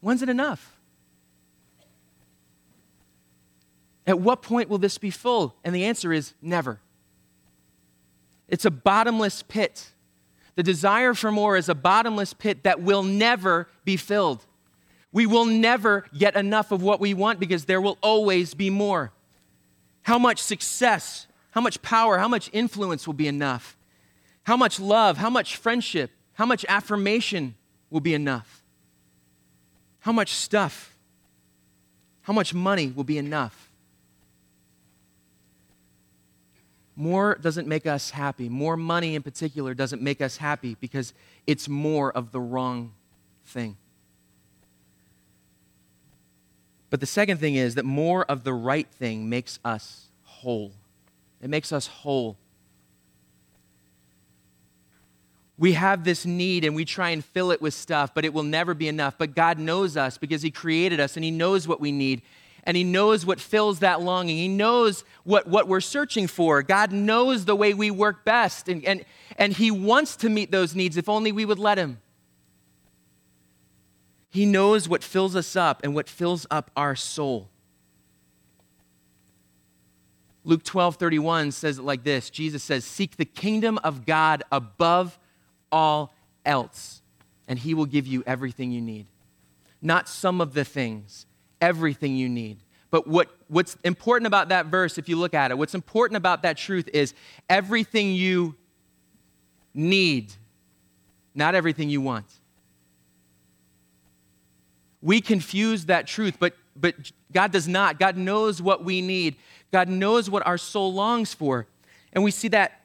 When's 0.00 0.22
it 0.22 0.30
enough? 0.30 0.76
At 4.06 4.18
what 4.18 4.40
point 4.40 4.70
will 4.70 4.78
this 4.78 4.96
be 4.96 5.10
full? 5.10 5.54
And 5.62 5.74
the 5.74 5.84
answer 5.84 6.10
is 6.10 6.32
never. 6.40 6.80
It's 8.48 8.64
a 8.64 8.70
bottomless 8.70 9.42
pit. 9.42 9.90
The 10.54 10.62
desire 10.62 11.12
for 11.12 11.30
more 11.30 11.58
is 11.58 11.68
a 11.68 11.74
bottomless 11.74 12.32
pit 12.32 12.64
that 12.64 12.80
will 12.80 13.02
never 13.02 13.68
be 13.84 13.98
filled. 13.98 14.46
We 15.12 15.26
will 15.26 15.44
never 15.44 16.06
get 16.16 16.36
enough 16.36 16.72
of 16.72 16.82
what 16.82 16.98
we 16.98 17.12
want 17.12 17.38
because 17.38 17.66
there 17.66 17.80
will 17.80 17.98
always 18.00 18.54
be 18.54 18.70
more. 18.70 19.12
How 20.02 20.18
much 20.18 20.40
success, 20.40 21.26
how 21.50 21.60
much 21.60 21.82
power, 21.82 22.18
how 22.18 22.28
much 22.28 22.48
influence 22.52 23.06
will 23.06 23.14
be 23.14 23.28
enough? 23.28 23.76
How 24.44 24.56
much 24.56 24.80
love, 24.80 25.18
how 25.18 25.30
much 25.30 25.56
friendship, 25.56 26.10
how 26.34 26.46
much 26.46 26.64
affirmation 26.68 27.54
will 27.90 28.00
be 28.00 28.14
enough? 28.14 28.62
How 30.00 30.12
much 30.12 30.34
stuff, 30.34 30.96
how 32.22 32.32
much 32.32 32.54
money 32.54 32.88
will 32.88 33.04
be 33.04 33.18
enough? 33.18 33.70
More 36.96 37.38
doesn't 37.40 37.68
make 37.68 37.86
us 37.86 38.10
happy. 38.10 38.48
More 38.48 38.76
money 38.76 39.14
in 39.14 39.22
particular 39.22 39.74
doesn't 39.74 40.02
make 40.02 40.20
us 40.20 40.38
happy 40.38 40.76
because 40.80 41.14
it's 41.46 41.68
more 41.68 42.12
of 42.12 42.32
the 42.32 42.40
wrong 42.40 42.92
thing. 43.46 43.76
But 46.92 47.00
the 47.00 47.06
second 47.06 47.38
thing 47.38 47.54
is 47.54 47.76
that 47.76 47.86
more 47.86 48.22
of 48.26 48.44
the 48.44 48.52
right 48.52 48.86
thing 48.86 49.30
makes 49.30 49.58
us 49.64 50.08
whole. 50.24 50.72
It 51.40 51.48
makes 51.48 51.72
us 51.72 51.86
whole. 51.86 52.36
We 55.56 55.72
have 55.72 56.04
this 56.04 56.26
need 56.26 56.66
and 56.66 56.76
we 56.76 56.84
try 56.84 57.08
and 57.08 57.24
fill 57.24 57.50
it 57.50 57.62
with 57.62 57.72
stuff, 57.72 58.12
but 58.12 58.26
it 58.26 58.34
will 58.34 58.42
never 58.42 58.74
be 58.74 58.88
enough. 58.88 59.16
But 59.16 59.34
God 59.34 59.58
knows 59.58 59.96
us 59.96 60.18
because 60.18 60.42
He 60.42 60.50
created 60.50 61.00
us 61.00 61.16
and 61.16 61.24
He 61.24 61.30
knows 61.30 61.66
what 61.66 61.80
we 61.80 61.92
need 61.92 62.20
and 62.64 62.76
He 62.76 62.84
knows 62.84 63.24
what 63.24 63.40
fills 63.40 63.78
that 63.78 64.02
longing. 64.02 64.36
He 64.36 64.48
knows 64.48 65.02
what, 65.24 65.46
what 65.46 65.68
we're 65.68 65.80
searching 65.80 66.26
for. 66.26 66.62
God 66.62 66.92
knows 66.92 67.46
the 67.46 67.56
way 67.56 67.72
we 67.72 67.90
work 67.90 68.22
best, 68.26 68.68
and, 68.68 68.84
and, 68.84 69.06
and 69.38 69.54
He 69.54 69.70
wants 69.70 70.16
to 70.16 70.28
meet 70.28 70.50
those 70.50 70.74
needs 70.74 70.98
if 70.98 71.08
only 71.08 71.32
we 71.32 71.46
would 71.46 71.58
let 71.58 71.78
Him. 71.78 72.01
He 74.32 74.46
knows 74.46 74.88
what 74.88 75.04
fills 75.04 75.36
us 75.36 75.56
up 75.56 75.82
and 75.84 75.94
what 75.94 76.08
fills 76.08 76.46
up 76.50 76.70
our 76.74 76.96
soul. 76.96 77.50
Luke 80.42 80.64
12 80.64 80.96
31 80.96 81.52
says 81.52 81.78
it 81.78 81.82
like 81.82 82.02
this 82.02 82.30
Jesus 82.30 82.62
says, 82.62 82.86
Seek 82.86 83.16
the 83.18 83.26
kingdom 83.26 83.78
of 83.84 84.06
God 84.06 84.42
above 84.50 85.18
all 85.70 86.14
else, 86.46 87.02
and 87.46 87.58
He 87.58 87.74
will 87.74 87.84
give 87.84 88.06
you 88.06 88.24
everything 88.26 88.72
you 88.72 88.80
need. 88.80 89.06
Not 89.82 90.08
some 90.08 90.40
of 90.40 90.54
the 90.54 90.64
things, 90.64 91.26
everything 91.60 92.16
you 92.16 92.30
need. 92.30 92.56
But 92.90 93.06
what, 93.06 93.28
what's 93.48 93.76
important 93.84 94.26
about 94.26 94.48
that 94.48 94.66
verse, 94.66 94.96
if 94.96 95.10
you 95.10 95.16
look 95.16 95.34
at 95.34 95.50
it, 95.50 95.58
what's 95.58 95.74
important 95.74 96.16
about 96.16 96.42
that 96.42 96.56
truth 96.56 96.88
is 96.94 97.12
everything 97.50 98.14
you 98.14 98.54
need, 99.74 100.32
not 101.34 101.54
everything 101.54 101.90
you 101.90 102.00
want. 102.00 102.26
We 105.02 105.20
confuse 105.20 105.86
that 105.86 106.06
truth, 106.06 106.36
but, 106.38 106.54
but 106.76 106.94
God 107.32 107.50
does 107.50 107.66
not. 107.66 107.98
God 107.98 108.16
knows 108.16 108.62
what 108.62 108.84
we 108.84 109.02
need, 109.02 109.36
God 109.72 109.88
knows 109.88 110.30
what 110.30 110.46
our 110.46 110.58
soul 110.58 110.92
longs 110.92 111.34
for. 111.34 111.66
And 112.12 112.22
we 112.22 112.30
see 112.30 112.48
that 112.48 112.80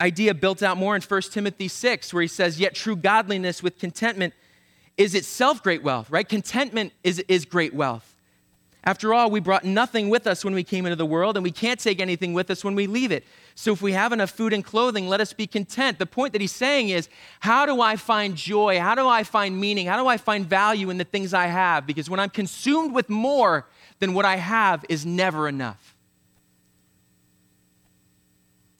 idea 0.00 0.34
built 0.34 0.62
out 0.62 0.76
more 0.76 0.94
in 0.94 1.02
1 1.02 1.22
Timothy 1.22 1.68
6, 1.68 2.12
where 2.12 2.22
he 2.22 2.28
says, 2.28 2.60
Yet 2.60 2.74
true 2.74 2.96
godliness 2.96 3.62
with 3.62 3.78
contentment 3.78 4.34
is 4.96 5.14
itself 5.14 5.62
great 5.62 5.82
wealth, 5.82 6.10
right? 6.10 6.28
Contentment 6.28 6.92
is, 7.02 7.18
is 7.28 7.44
great 7.44 7.74
wealth. 7.74 8.14
After 8.84 9.12
all, 9.12 9.30
we 9.30 9.40
brought 9.40 9.64
nothing 9.64 10.08
with 10.10 10.26
us 10.26 10.44
when 10.44 10.54
we 10.54 10.62
came 10.62 10.86
into 10.86 10.96
the 10.96 11.06
world, 11.06 11.36
and 11.36 11.42
we 11.42 11.50
can't 11.50 11.80
take 11.80 12.00
anything 12.00 12.34
with 12.34 12.50
us 12.50 12.64
when 12.64 12.74
we 12.74 12.86
leave 12.86 13.10
it. 13.10 13.24
So 13.58 13.72
if 13.72 13.80
we 13.80 13.92
have 13.92 14.12
enough 14.12 14.30
food 14.30 14.52
and 14.52 14.62
clothing, 14.62 15.08
let 15.08 15.18
us 15.22 15.32
be 15.32 15.46
content. 15.46 15.98
The 15.98 16.04
point 16.04 16.34
that 16.34 16.42
he's 16.42 16.52
saying 16.52 16.90
is, 16.90 17.08
how 17.40 17.64
do 17.64 17.80
I 17.80 17.96
find 17.96 18.36
joy? 18.36 18.78
How 18.78 18.94
do 18.94 19.08
I 19.08 19.22
find 19.22 19.58
meaning? 19.58 19.86
How 19.86 19.96
do 19.96 20.06
I 20.06 20.18
find 20.18 20.44
value 20.44 20.90
in 20.90 20.98
the 20.98 21.04
things 21.04 21.32
I 21.32 21.46
have? 21.46 21.86
Because 21.86 22.10
when 22.10 22.20
I'm 22.20 22.28
consumed 22.28 22.94
with 22.94 23.08
more 23.08 23.66
than 23.98 24.12
what 24.12 24.26
I 24.26 24.36
have 24.36 24.84
is 24.90 25.06
never 25.06 25.48
enough. 25.48 25.96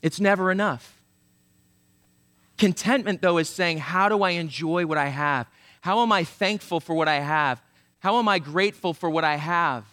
It's 0.03 0.21
never 0.21 0.51
enough. 0.51 1.01
Contentment, 2.59 3.23
though, 3.23 3.39
is 3.39 3.49
saying, 3.49 3.79
how 3.79 4.11
do 4.11 4.23
I 4.23 4.33
enjoy 4.33 4.85
what 4.85 4.99
I 4.99 5.09
have? 5.09 5.47
How 5.81 6.03
am 6.03 6.13
I 6.13 6.23
thankful 6.23 6.81
for 6.81 6.95
what 6.95 7.09
I 7.09 7.21
have? 7.21 7.63
How 8.01 8.19
am 8.19 8.29
I 8.29 8.39
grateful 8.39 8.93
for 8.93 9.09
what 9.09 9.25
I 9.25 9.37
have? 9.37 9.87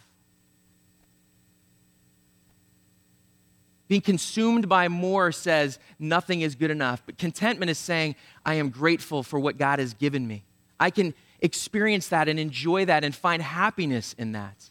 Being 3.88 4.02
consumed 4.02 4.70
by 4.70 4.88
more 4.88 5.32
says 5.32 5.78
nothing 6.00 6.42
is 6.42 6.56
good 6.56 6.72
enough. 6.72 7.04
But 7.06 7.18
contentment 7.18 7.70
is 7.70 7.78
saying, 7.78 8.16
I 8.46 8.56
am 8.56 8.70
grateful 8.70 9.24
for 9.24 9.40
what 9.40 9.58
God 9.58 9.80
has 9.80 9.94
given 9.94 10.28
me. 10.28 10.46
I 10.80 10.90
can 10.90 11.14
experience 11.42 12.08
that 12.08 12.30
and 12.30 12.40
enjoy 12.40 12.86
that 12.86 13.04
and 13.04 13.14
find 13.14 13.42
happiness 13.42 14.16
in 14.18 14.32
that. 14.32 14.70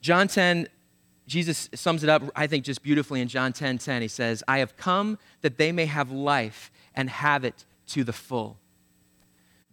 John 0.00 0.28
10, 0.28 0.68
Jesus 1.26 1.68
sums 1.74 2.04
it 2.04 2.10
up, 2.10 2.22
I 2.36 2.46
think, 2.46 2.64
just 2.64 2.82
beautifully 2.82 3.20
in 3.20 3.28
John 3.28 3.52
10 3.52 3.78
10. 3.78 4.02
He 4.02 4.08
says, 4.08 4.44
I 4.46 4.58
have 4.58 4.76
come 4.76 5.18
that 5.40 5.58
they 5.58 5.72
may 5.72 5.86
have 5.86 6.12
life 6.12 6.70
and 6.94 7.10
have 7.10 7.44
it 7.44 7.64
to 7.88 8.04
the 8.04 8.12
full. 8.12 8.58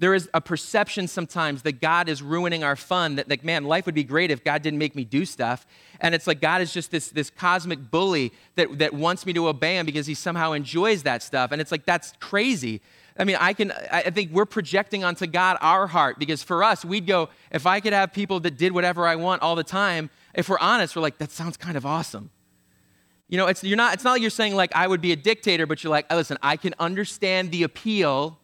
There 0.03 0.13
is 0.13 0.29
a 0.33 0.41
perception 0.41 1.07
sometimes 1.07 1.61
that 1.61 1.79
God 1.79 2.09
is 2.09 2.21
ruining 2.21 2.61
our 2.61 2.75
fun, 2.75 3.15
that, 3.15 3.29
like, 3.29 3.41
man, 3.45 3.63
life 3.63 3.85
would 3.85 3.95
be 3.95 4.03
great 4.03 4.31
if 4.31 4.43
God 4.43 4.61
didn't 4.61 4.79
make 4.79 4.97
me 4.97 5.05
do 5.05 5.23
stuff. 5.23 5.65
And 6.01 6.13
it's 6.13 6.27
like 6.27 6.41
God 6.41 6.59
is 6.59 6.73
just 6.73 6.91
this, 6.91 7.07
this 7.07 7.29
cosmic 7.29 7.89
bully 7.89 8.33
that, 8.55 8.79
that 8.79 8.93
wants 8.93 9.25
me 9.25 9.31
to 9.31 9.47
obey 9.47 9.77
him 9.77 9.85
because 9.85 10.05
he 10.05 10.13
somehow 10.13 10.51
enjoys 10.51 11.03
that 11.03 11.23
stuff. 11.23 11.53
And 11.53 11.61
it's 11.61 11.71
like, 11.71 11.85
that's 11.85 12.11
crazy. 12.19 12.81
I 13.17 13.23
mean, 13.23 13.37
I 13.39 13.53
can, 13.53 13.71
I 13.89 14.09
think 14.09 14.33
we're 14.33 14.43
projecting 14.43 15.05
onto 15.05 15.25
God 15.25 15.57
our 15.61 15.87
heart 15.87 16.19
because 16.19 16.43
for 16.43 16.65
us, 16.65 16.83
we'd 16.83 17.07
go, 17.07 17.29
if 17.49 17.65
I 17.65 17.79
could 17.79 17.93
have 17.93 18.11
people 18.11 18.41
that 18.41 18.57
did 18.57 18.73
whatever 18.73 19.07
I 19.07 19.15
want 19.15 19.41
all 19.41 19.55
the 19.55 19.63
time, 19.63 20.09
if 20.33 20.49
we're 20.49 20.59
honest, 20.59 20.97
we're 20.97 21.01
like, 21.01 21.17
that 21.19 21.31
sounds 21.31 21.55
kind 21.55 21.77
of 21.77 21.85
awesome. 21.85 22.29
You 23.29 23.37
know, 23.37 23.47
it's, 23.47 23.63
you're 23.63 23.77
not, 23.77 23.93
it's 23.93 24.03
not 24.03 24.11
like 24.11 24.21
you're 24.21 24.31
saying, 24.31 24.53
like, 24.53 24.75
I 24.75 24.85
would 24.85 24.99
be 24.99 25.13
a 25.13 25.15
dictator, 25.15 25.65
but 25.65 25.81
you're 25.81 25.91
like, 25.91 26.11
listen, 26.11 26.37
I 26.41 26.57
can 26.57 26.75
understand 26.77 27.51
the 27.51 27.63
appeal, 27.63 28.37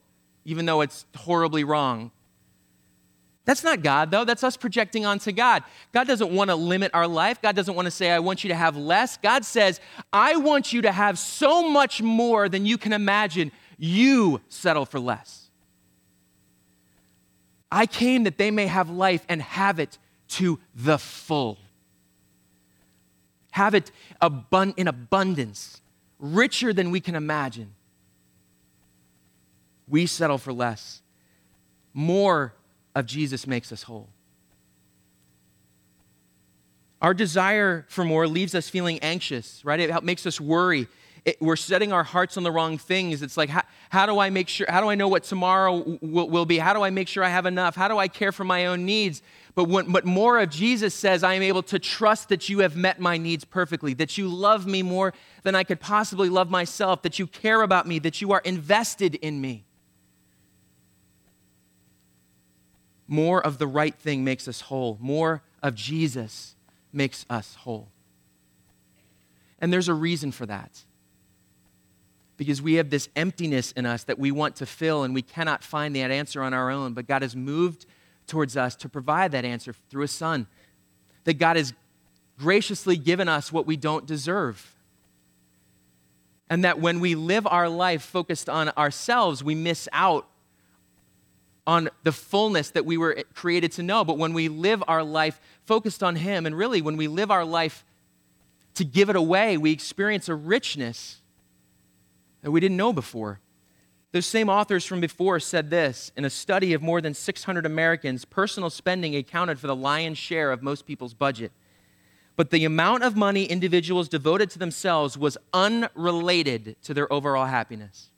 even 0.50 0.66
though 0.66 0.82
it's 0.82 1.06
horribly 1.16 1.64
wrong. 1.64 2.12
That's 3.46 3.64
not 3.64 3.82
God, 3.82 4.12
though. 4.12 4.26
That's 4.26 4.44
us 4.44 4.58
projecting 4.58 5.06
onto 5.06 5.32
God. 5.32 5.64
God 5.92 6.08
doesn't 6.08 6.32
want 6.32 6.50
to 6.50 6.56
limit 6.56 6.92
our 6.94 7.08
life. 7.08 7.42
God 7.42 7.56
doesn't 7.56 7.74
want 7.74 7.86
to 7.86 7.92
say, 7.92 8.12
I 8.12 8.20
want 8.20 8.44
you 8.44 8.50
to 8.50 8.56
have 8.56 8.76
less. 8.76 9.18
God 9.18 9.46
says, 9.46 9.80
I 10.12 10.38
want 10.38 10.74
you 10.74 10.82
to 10.84 10.92
have 10.92 11.18
so 11.18 11.68
much 11.70 12.02
more 12.02 12.50
than 12.50 12.66
you 12.66 12.78
can 12.78 12.94
imagine. 12.94 13.52
You 13.78 14.42
settle 14.50 14.86
for 14.86 15.00
less. 15.00 15.50
I 17.72 17.86
came 17.86 18.24
that 18.24 18.38
they 18.38 18.52
may 18.52 18.68
have 18.68 18.90
life 18.90 19.26
and 19.30 19.42
have 19.42 19.80
it 19.80 19.98
to 20.30 20.60
the 20.76 20.98
full. 20.98 21.58
Have 23.52 23.74
it 23.74 23.92
abun- 24.22 24.74
in 24.78 24.88
abundance, 24.88 25.82
richer 26.20 26.74
than 26.74 26.92
we 26.92 27.00
can 27.00 27.16
imagine. 27.16 27.74
We 29.90 30.06
settle 30.06 30.38
for 30.38 30.54
less. 30.54 31.02
More 31.94 32.54
of 32.96 33.06
Jesus 33.06 33.48
makes 33.48 33.72
us 33.72 33.84
whole. 33.84 34.10
Our 37.02 37.14
desire 37.14 37.86
for 37.90 38.04
more 38.04 38.28
leaves 38.28 38.54
us 38.54 38.70
feeling 38.70 39.00
anxious, 39.00 39.64
right? 39.64 39.80
It 39.80 40.04
makes 40.04 40.26
us 40.26 40.40
worry. 40.40 40.88
It, 41.26 41.42
we're 41.42 41.56
setting 41.56 41.94
our 41.94 42.04
hearts 42.04 42.38
on 42.38 42.44
the 42.44 42.52
wrong 42.52 42.78
things. 42.78 43.22
It's 43.22 43.38
like, 43.38 43.50
how, 43.50 43.64
how, 43.90 44.06
do 44.06 44.20
I 44.20 44.30
make 44.30 44.50
sure, 44.50 44.68
how 44.70 44.82
do 44.82 44.90
I 44.90 44.96
know 44.96 45.08
what 45.08 45.24
tomorrow 45.24 45.98
will, 46.02 46.30
will, 46.30 46.46
be? 46.46 46.58
How 46.58 46.74
do 46.74 46.82
I 46.82 46.90
make 46.90 47.08
sure 47.08 47.24
I 47.24 47.30
have 47.30 47.46
enough? 47.46 47.76
How 47.76 47.88
do 47.88 47.98
I 47.98 48.08
care 48.08 48.32
for 48.32 48.44
my 48.44 48.66
own 48.66 48.86
needs? 48.86 49.22
But, 49.56 49.66
when, 49.66 49.92
but 49.92 50.06
more 50.06 50.40
of 50.40 50.50
Jesus 50.50 50.94
says, 50.94 51.24
I 51.24 51.34
am 51.34 51.42
able 51.42 51.64
to 51.64 51.80
trust 51.80 52.30
that 52.30 52.50
you 52.50 52.60
have 52.60 52.76
met 52.76 53.00
my 53.00 53.18
needs 53.18 53.46
perfectly, 53.46 53.94
that 53.96 54.18
you 54.18 54.28
love 54.28 54.68
me 54.68 54.84
more 54.84 55.14
than 55.44 55.56
I 55.56 55.64
could 55.64 55.80
possibly 55.80 56.30
love 56.30 56.50
myself, 56.50 57.02
that 57.04 57.18
you 57.18 57.28
care 57.28 57.62
about 57.62 57.88
me, 57.88 58.00
that 58.00 58.22
you 58.22 58.32
are 58.32 58.42
invested 58.44 59.16
in 59.16 59.40
me. 59.40 59.66
More 63.12 63.44
of 63.44 63.58
the 63.58 63.66
right 63.66 63.96
thing 63.96 64.24
makes 64.24 64.48
us 64.48 64.62
whole. 64.62 65.00
More 65.02 65.42
of 65.64 65.74
Jesus 65.74 66.56
makes 66.94 67.26
us 67.28 67.56
whole. 67.56 67.90
And 69.58 69.74
there's 69.74 69.90
a 69.90 69.96
reason 69.96 70.32
for 70.32 70.46
that 70.46 70.84
because 72.38 72.62
we 72.62 72.76
have 72.76 72.92
this 72.92 73.10
emptiness 73.16 73.72
in 73.72 73.88
us 73.88 74.04
that 74.04 74.20
we 74.20 74.32
want 74.32 74.56
to 74.58 74.66
fill 74.68 75.04
and 75.04 75.14
we 75.14 75.24
cannot 75.24 75.64
find 75.64 75.96
that 75.96 76.12
answer 76.12 76.44
on 76.44 76.54
our 76.54 76.70
own. 76.70 76.94
But 76.94 77.08
God 77.08 77.24
has 77.24 77.36
moved 77.36 77.88
towards 78.28 78.56
us 78.56 78.76
to 78.78 78.88
provide 78.88 79.32
that 79.32 79.44
answer 79.44 79.74
through 79.90 80.04
a 80.04 80.08
Son. 80.08 80.46
That 81.24 81.40
God 81.40 81.58
has 81.58 81.74
graciously 82.38 82.96
given 82.96 83.28
us 83.28 83.52
what 83.52 83.66
we 83.66 83.76
don't 83.76 84.06
deserve. 84.06 84.76
And 86.48 86.64
that 86.64 86.80
when 86.80 87.00
we 87.00 87.16
live 87.16 87.48
our 87.48 87.68
life 87.68 88.04
focused 88.04 88.48
on 88.48 88.70
ourselves, 88.70 89.44
we 89.44 89.56
miss 89.56 89.90
out 89.92 90.29
on 91.70 91.88
the 92.02 92.12
fullness 92.12 92.72
that 92.72 92.84
we 92.84 92.98
were 92.98 93.24
created 93.36 93.72
to 93.72 93.84
know. 93.84 94.04
But 94.04 94.18
when 94.18 94.34
we 94.34 94.50
live 94.50 94.84
our 94.88 95.04
life 95.04 95.40
focused 95.66 96.02
on 96.02 96.16
Him, 96.16 96.48
and 96.48 96.58
really 96.58 96.82
when 96.82 96.98
we 96.98 97.08
live 97.08 97.30
our 97.30 97.46
life 97.46 97.86
to 98.74 98.84
give 98.84 99.08
it 99.08 99.16
away, 99.16 99.56
we 99.56 99.72
experience 99.72 100.28
a 100.30 100.34
richness 100.34 101.22
that 102.42 102.50
we 102.50 102.60
didn't 102.60 102.76
know 102.76 102.92
before. 102.92 103.40
Those 104.14 104.26
same 104.26 104.50
authors 104.50 104.84
from 104.84 105.00
before 105.00 105.40
said 105.40 105.70
this 105.70 106.12
in 106.18 106.26
a 106.26 106.30
study 106.32 106.74
of 106.74 106.82
more 106.82 107.02
than 107.02 107.14
600 107.14 107.68
Americans, 107.68 108.26
personal 108.26 108.72
spending 108.72 109.16
accounted 109.16 109.60
for 109.60 109.68
the 109.68 109.76
lion's 109.76 110.18
share 110.18 110.52
of 110.52 110.64
most 110.64 110.88
people's 110.88 111.14
budget. 111.14 111.52
But 112.36 112.50
the 112.50 112.66
amount 112.66 113.04
of 113.04 113.16
money 113.16 113.46
individuals 113.46 114.10
devoted 114.10 114.50
to 114.52 114.60
themselves 114.60 115.20
was 115.20 115.38
unrelated 115.54 116.78
to 116.82 116.96
their 116.96 117.14
overall 117.14 117.46
happiness. 117.46 118.10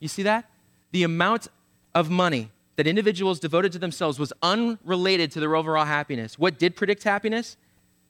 You 0.00 0.08
see 0.08 0.24
that? 0.24 0.50
The 0.90 1.04
amount 1.04 1.46
of 1.94 2.10
money 2.10 2.50
that 2.76 2.86
individuals 2.86 3.38
devoted 3.38 3.72
to 3.72 3.78
themselves 3.78 4.18
was 4.18 4.32
unrelated 4.42 5.30
to 5.32 5.40
their 5.40 5.54
overall 5.54 5.84
happiness. 5.84 6.38
What 6.38 6.58
did 6.58 6.76
predict 6.76 7.02
happiness? 7.02 7.56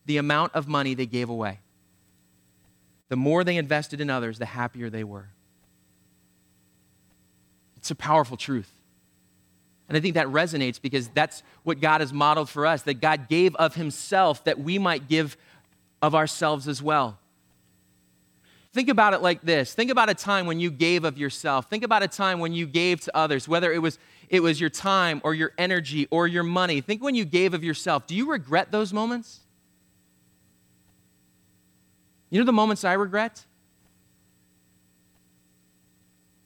The 0.07 0.17
amount 0.17 0.55
of 0.55 0.69
money 0.69 0.95
they 0.95 1.07
gave 1.07 1.29
away 1.29 1.61
the 3.13 3.17
more 3.17 3.45
they 3.45 3.59
invested 3.59 4.01
in 4.01 4.09
others, 4.09 4.39
the 4.39 4.47
happier 4.47 4.89
they 4.89 5.05
were. 5.05 5.29
It's 7.77 7.91
a 7.91 7.95
powerful 7.95 8.39
truth. 8.39 8.73
And 9.87 9.99
I 9.99 10.01
think 10.01 10.15
that 10.15 10.29
resonates 10.29 10.81
because 10.81 11.09
that's 11.09 11.43
what 11.63 11.79
God 11.79 12.01
has 12.01 12.11
modeled 12.11 12.49
for 12.49 12.65
us 12.65 12.81
that 12.85 13.03
God 13.03 13.29
gave 13.29 13.55
of 13.57 13.75
Himself 13.75 14.45
that 14.45 14.61
we 14.61 14.79
might 14.79 15.11
give 15.11 15.37
of 16.01 16.15
ourselves 16.15 16.67
as 16.67 16.81
well. 16.81 17.19
Think 18.73 18.89
about 18.89 19.13
it 19.13 19.21
like 19.21 19.43
this. 19.43 19.75
Think 19.75 19.91
about 19.91 20.09
a 20.09 20.15
time 20.15 20.47
when 20.47 20.59
you 20.59 20.71
gave 20.71 21.05
of 21.05 21.19
yourself. 21.19 21.69
Think 21.69 21.85
about 21.85 22.03
a 22.03 22.09
time 22.09 22.41
when 22.41 22.55
you 22.55 22.67
gave 22.67 23.03
to 23.03 23.17
others, 23.17 23.47
whether 23.47 23.71
it 23.71 23.79
was, 23.79 23.99
it 24.31 24.41
was 24.41 24.59
your 24.59 24.71
time 24.71 25.21
or 25.25 25.35
your 25.35 25.53
energy 25.59 26.09
or 26.11 26.27
your 26.27 26.43
money. 26.43 26.81
Think 26.81 27.03
when 27.03 27.15
you 27.15 27.27
gave 27.27 27.53
of 27.53 27.63
yourself. 27.63 28.07
Do 28.07 28.15
you 28.15 28.31
regret 28.31 28.73
those 28.73 28.93
moments? 28.93 29.41
You 32.31 32.39
know 32.39 32.47
the 32.47 32.53
moments 32.53 32.83
I 32.83 32.95
regret? 32.95 33.45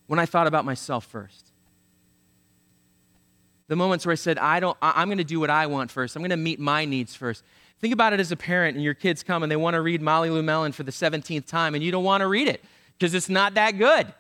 When 0.08 0.18
I 0.18 0.26
thought 0.26 0.48
about 0.48 0.64
myself 0.64 1.06
first. 1.06 1.52
The 3.68 3.76
moments 3.76 4.04
where 4.04 4.12
I 4.12 4.16
said, 4.16 4.38
I 4.38 4.58
don't, 4.58 4.76
I'm 4.82 5.06
going 5.06 5.18
to 5.18 5.24
do 5.24 5.38
what 5.38 5.50
I 5.50 5.66
want 5.66 5.92
first. 5.92 6.16
I'm 6.16 6.22
going 6.22 6.30
to 6.30 6.36
meet 6.36 6.58
my 6.58 6.84
needs 6.86 7.14
first. 7.14 7.44
Think 7.80 7.92
about 7.92 8.12
it 8.12 8.20
as 8.20 8.32
a 8.32 8.36
parent 8.36 8.76
and 8.76 8.84
your 8.84 8.94
kids 8.94 9.22
come 9.22 9.42
and 9.42 9.52
they 9.52 9.56
want 9.56 9.74
to 9.74 9.80
read 9.80 10.00
Molly 10.00 10.30
Lou 10.30 10.42
Melon 10.42 10.72
for 10.72 10.82
the 10.82 10.92
17th 10.92 11.46
time 11.46 11.74
and 11.74 11.84
you 11.84 11.92
don't 11.92 12.04
want 12.04 12.22
to 12.22 12.26
read 12.26 12.48
it 12.48 12.64
because 12.98 13.14
it's 13.14 13.28
not 13.28 13.54
that 13.54 13.72
good. 13.78 14.12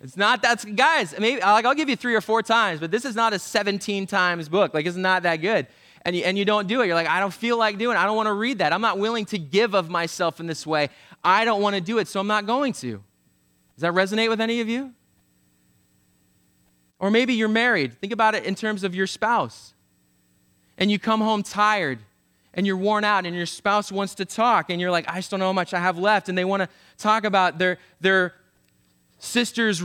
It's 0.00 0.16
not 0.16 0.42
that, 0.42 0.64
guys, 0.74 1.14
maybe 1.18 1.40
like 1.40 1.64
I'll 1.64 1.74
give 1.74 1.88
you 1.88 1.96
three 1.96 2.14
or 2.14 2.20
four 2.20 2.42
times, 2.42 2.80
but 2.80 2.90
this 2.90 3.04
is 3.04 3.14
not 3.14 3.32
a 3.32 3.38
17 3.38 4.06
times 4.06 4.48
book. 4.48 4.74
Like 4.74 4.86
it's 4.86 4.96
not 4.96 5.22
that 5.24 5.36
good 5.36 5.66
and 6.04 6.14
you, 6.14 6.22
and 6.24 6.36
you 6.36 6.44
don't 6.44 6.66
do 6.66 6.82
it. 6.82 6.86
You're 6.86 6.94
like, 6.94 7.08
I 7.08 7.20
don't 7.20 7.32
feel 7.32 7.56
like 7.56 7.78
doing 7.78 7.96
it. 7.96 8.00
I 8.00 8.04
don't 8.04 8.16
want 8.16 8.26
to 8.26 8.32
read 8.32 8.58
that. 8.58 8.72
I'm 8.72 8.80
not 8.80 8.98
willing 8.98 9.24
to 9.26 9.38
give 9.38 9.74
of 9.74 9.88
myself 9.88 10.40
in 10.40 10.46
this 10.46 10.66
way. 10.66 10.90
I 11.22 11.44
don't 11.44 11.62
want 11.62 11.76
to 11.76 11.80
do 11.80 11.98
it, 11.98 12.08
so 12.08 12.20
I'm 12.20 12.26
not 12.26 12.46
going 12.46 12.72
to. 12.74 13.02
Does 13.76 13.82
that 13.82 13.94
resonate 13.94 14.28
with 14.28 14.40
any 14.40 14.60
of 14.60 14.68
you? 14.68 14.92
Or 16.98 17.10
maybe 17.10 17.34
you're 17.34 17.48
married. 17.48 17.98
Think 18.00 18.12
about 18.12 18.34
it 18.34 18.44
in 18.44 18.54
terms 18.54 18.84
of 18.84 18.94
your 18.94 19.06
spouse. 19.06 19.74
And 20.76 20.90
you 20.90 20.98
come 20.98 21.20
home 21.20 21.42
tired 21.42 22.00
and 22.54 22.66
you're 22.66 22.76
worn 22.76 23.04
out 23.04 23.26
and 23.26 23.36
your 23.36 23.46
spouse 23.46 23.92
wants 23.92 24.14
to 24.16 24.24
talk 24.24 24.70
and 24.70 24.80
you're 24.80 24.90
like, 24.90 25.08
I 25.08 25.16
just 25.16 25.30
don't 25.30 25.40
know 25.40 25.46
how 25.46 25.52
much 25.52 25.74
I 25.74 25.80
have 25.80 25.98
left. 25.98 26.28
And 26.28 26.38
they 26.38 26.44
want 26.44 26.62
to 26.62 26.68
talk 26.96 27.24
about 27.24 27.58
their, 27.58 27.78
their 28.00 28.34
sister's 29.18 29.82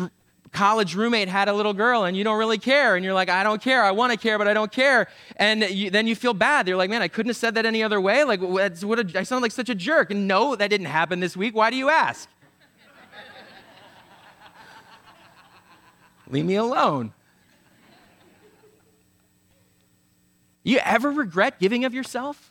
college 0.51 0.95
roommate 0.95 1.27
had 1.27 1.47
a 1.47 1.53
little 1.53 1.73
girl 1.73 2.05
and 2.05 2.17
you 2.17 2.23
don't 2.23 2.39
really 2.39 2.57
care 2.57 2.95
and 2.95 3.05
you're 3.05 3.13
like 3.13 3.29
i 3.29 3.43
don't 3.43 3.61
care. 3.61 3.83
I 3.83 3.91
want 3.91 4.11
to 4.11 4.17
care 4.17 4.39
but 4.39 4.47
i 4.47 4.53
don't 4.53 4.71
care. 4.71 5.07
And 5.35 5.61
you, 5.61 5.91
then 5.91 6.07
you 6.07 6.15
feel 6.15 6.33
bad. 6.33 6.67
You're 6.67 6.77
like 6.77 6.89
man 6.89 7.03
i 7.03 7.07
couldn't 7.07 7.29
have 7.29 7.37
said 7.37 7.53
that 7.55 7.67
any 7.67 7.83
other 7.83 8.01
way. 8.01 8.23
Like 8.23 8.41
what 8.41 8.99
a, 8.99 9.19
i 9.19 9.23
sound 9.23 9.43
like 9.43 9.51
such 9.51 9.69
a 9.69 9.75
jerk. 9.75 10.09
And 10.09 10.27
no 10.27 10.55
that 10.55 10.69
didn't 10.69 10.87
happen 10.87 11.19
this 11.19 11.37
week. 11.37 11.55
Why 11.55 11.69
do 11.69 11.75
you 11.75 11.89
ask? 11.89 12.27
Leave 16.29 16.45
me 16.45 16.55
alone. 16.55 17.13
You 20.63 20.79
ever 20.79 21.11
regret 21.11 21.59
giving 21.59 21.85
of 21.85 21.93
yourself 21.93 22.48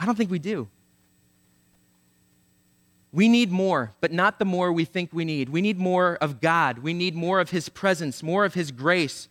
i 0.00 0.04
don't 0.04 0.16
think 0.16 0.30
we 0.30 0.40
do 0.40 0.68
we 3.12 3.28
need 3.28 3.50
more, 3.50 3.92
but 4.00 4.12
not 4.12 4.38
the 4.38 4.44
more 4.44 4.72
we 4.72 4.84
think 4.84 5.10
we 5.12 5.24
need. 5.24 5.48
We 5.48 5.60
need 5.60 5.78
more 5.78 6.16
of 6.20 6.40
God. 6.40 6.78
We 6.78 6.94
need 6.94 7.16
more 7.16 7.40
of 7.40 7.50
His 7.50 7.68
presence, 7.68 8.22
more 8.22 8.44
of 8.44 8.54
His 8.54 8.70
grace, 8.70 9.28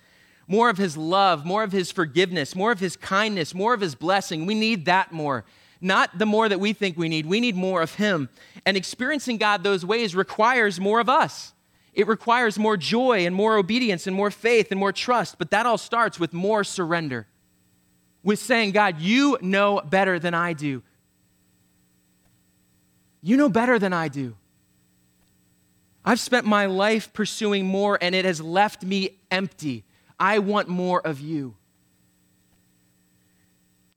more 0.47 0.69
of 0.69 0.77
His 0.77 0.97
love, 0.97 1.45
more 1.45 1.63
of 1.63 1.71
His 1.71 1.91
forgiveness, 1.91 2.55
more 2.55 2.73
of 2.73 2.79
His 2.79 2.97
kindness, 2.97 3.53
more 3.53 3.73
of 3.73 3.79
His 3.79 3.95
blessing. 3.95 4.45
We 4.45 4.55
need 4.55 4.86
that 4.86 5.13
more. 5.13 5.45
Not 5.79 6.17
the 6.17 6.25
more 6.25 6.49
that 6.49 6.60
we 6.60 6.73
think 6.73 6.97
we 6.97 7.08
need. 7.08 7.25
We 7.25 7.39
need 7.39 7.55
more 7.55 7.82
of 7.82 7.95
Him. 7.95 8.27
And 8.65 8.75
experiencing 8.75 9.38
God 9.38 9.63
those 9.63 9.86
ways 9.86 10.13
requires 10.13 10.77
more 10.77 10.99
of 10.99 11.08
us. 11.08 11.53
It 11.93 12.05
requires 12.05 12.60
more 12.60 12.75
joy 12.75 13.25
and 13.25 13.34
more 13.34 13.58
obedience 13.58 14.08
and 14.08 14.15
more 14.15 14.29
faith 14.29 14.71
and 14.71 14.79
more 14.79 14.91
trust. 14.91 15.38
But 15.38 15.51
that 15.51 15.65
all 15.65 15.77
starts 15.77 16.19
with 16.19 16.34
more 16.34 16.65
surrender, 16.65 17.27
with 18.30 18.38
saying, 18.38 18.74
God, 18.74 19.02
you 19.02 19.39
know 19.42 19.82
better 19.84 20.20
than 20.20 20.36
I 20.36 20.54
do. 20.54 20.84
You 23.24 23.38
know 23.38 23.50
better 23.50 23.80
than 23.80 23.92
I 23.92 24.08
do. 24.08 24.36
I've 26.06 26.20
spent 26.20 26.46
my 26.46 26.68
life 26.68 27.12
pursuing 27.12 27.65
more 27.65 27.98
and 28.00 28.13
it 28.13 28.26
has 28.26 28.39
left 28.39 28.84
me 28.84 29.18
empty. 29.32 29.84
I 30.20 30.38
want 30.38 30.68
more 30.68 31.02
of 31.02 31.20
you. 31.20 31.56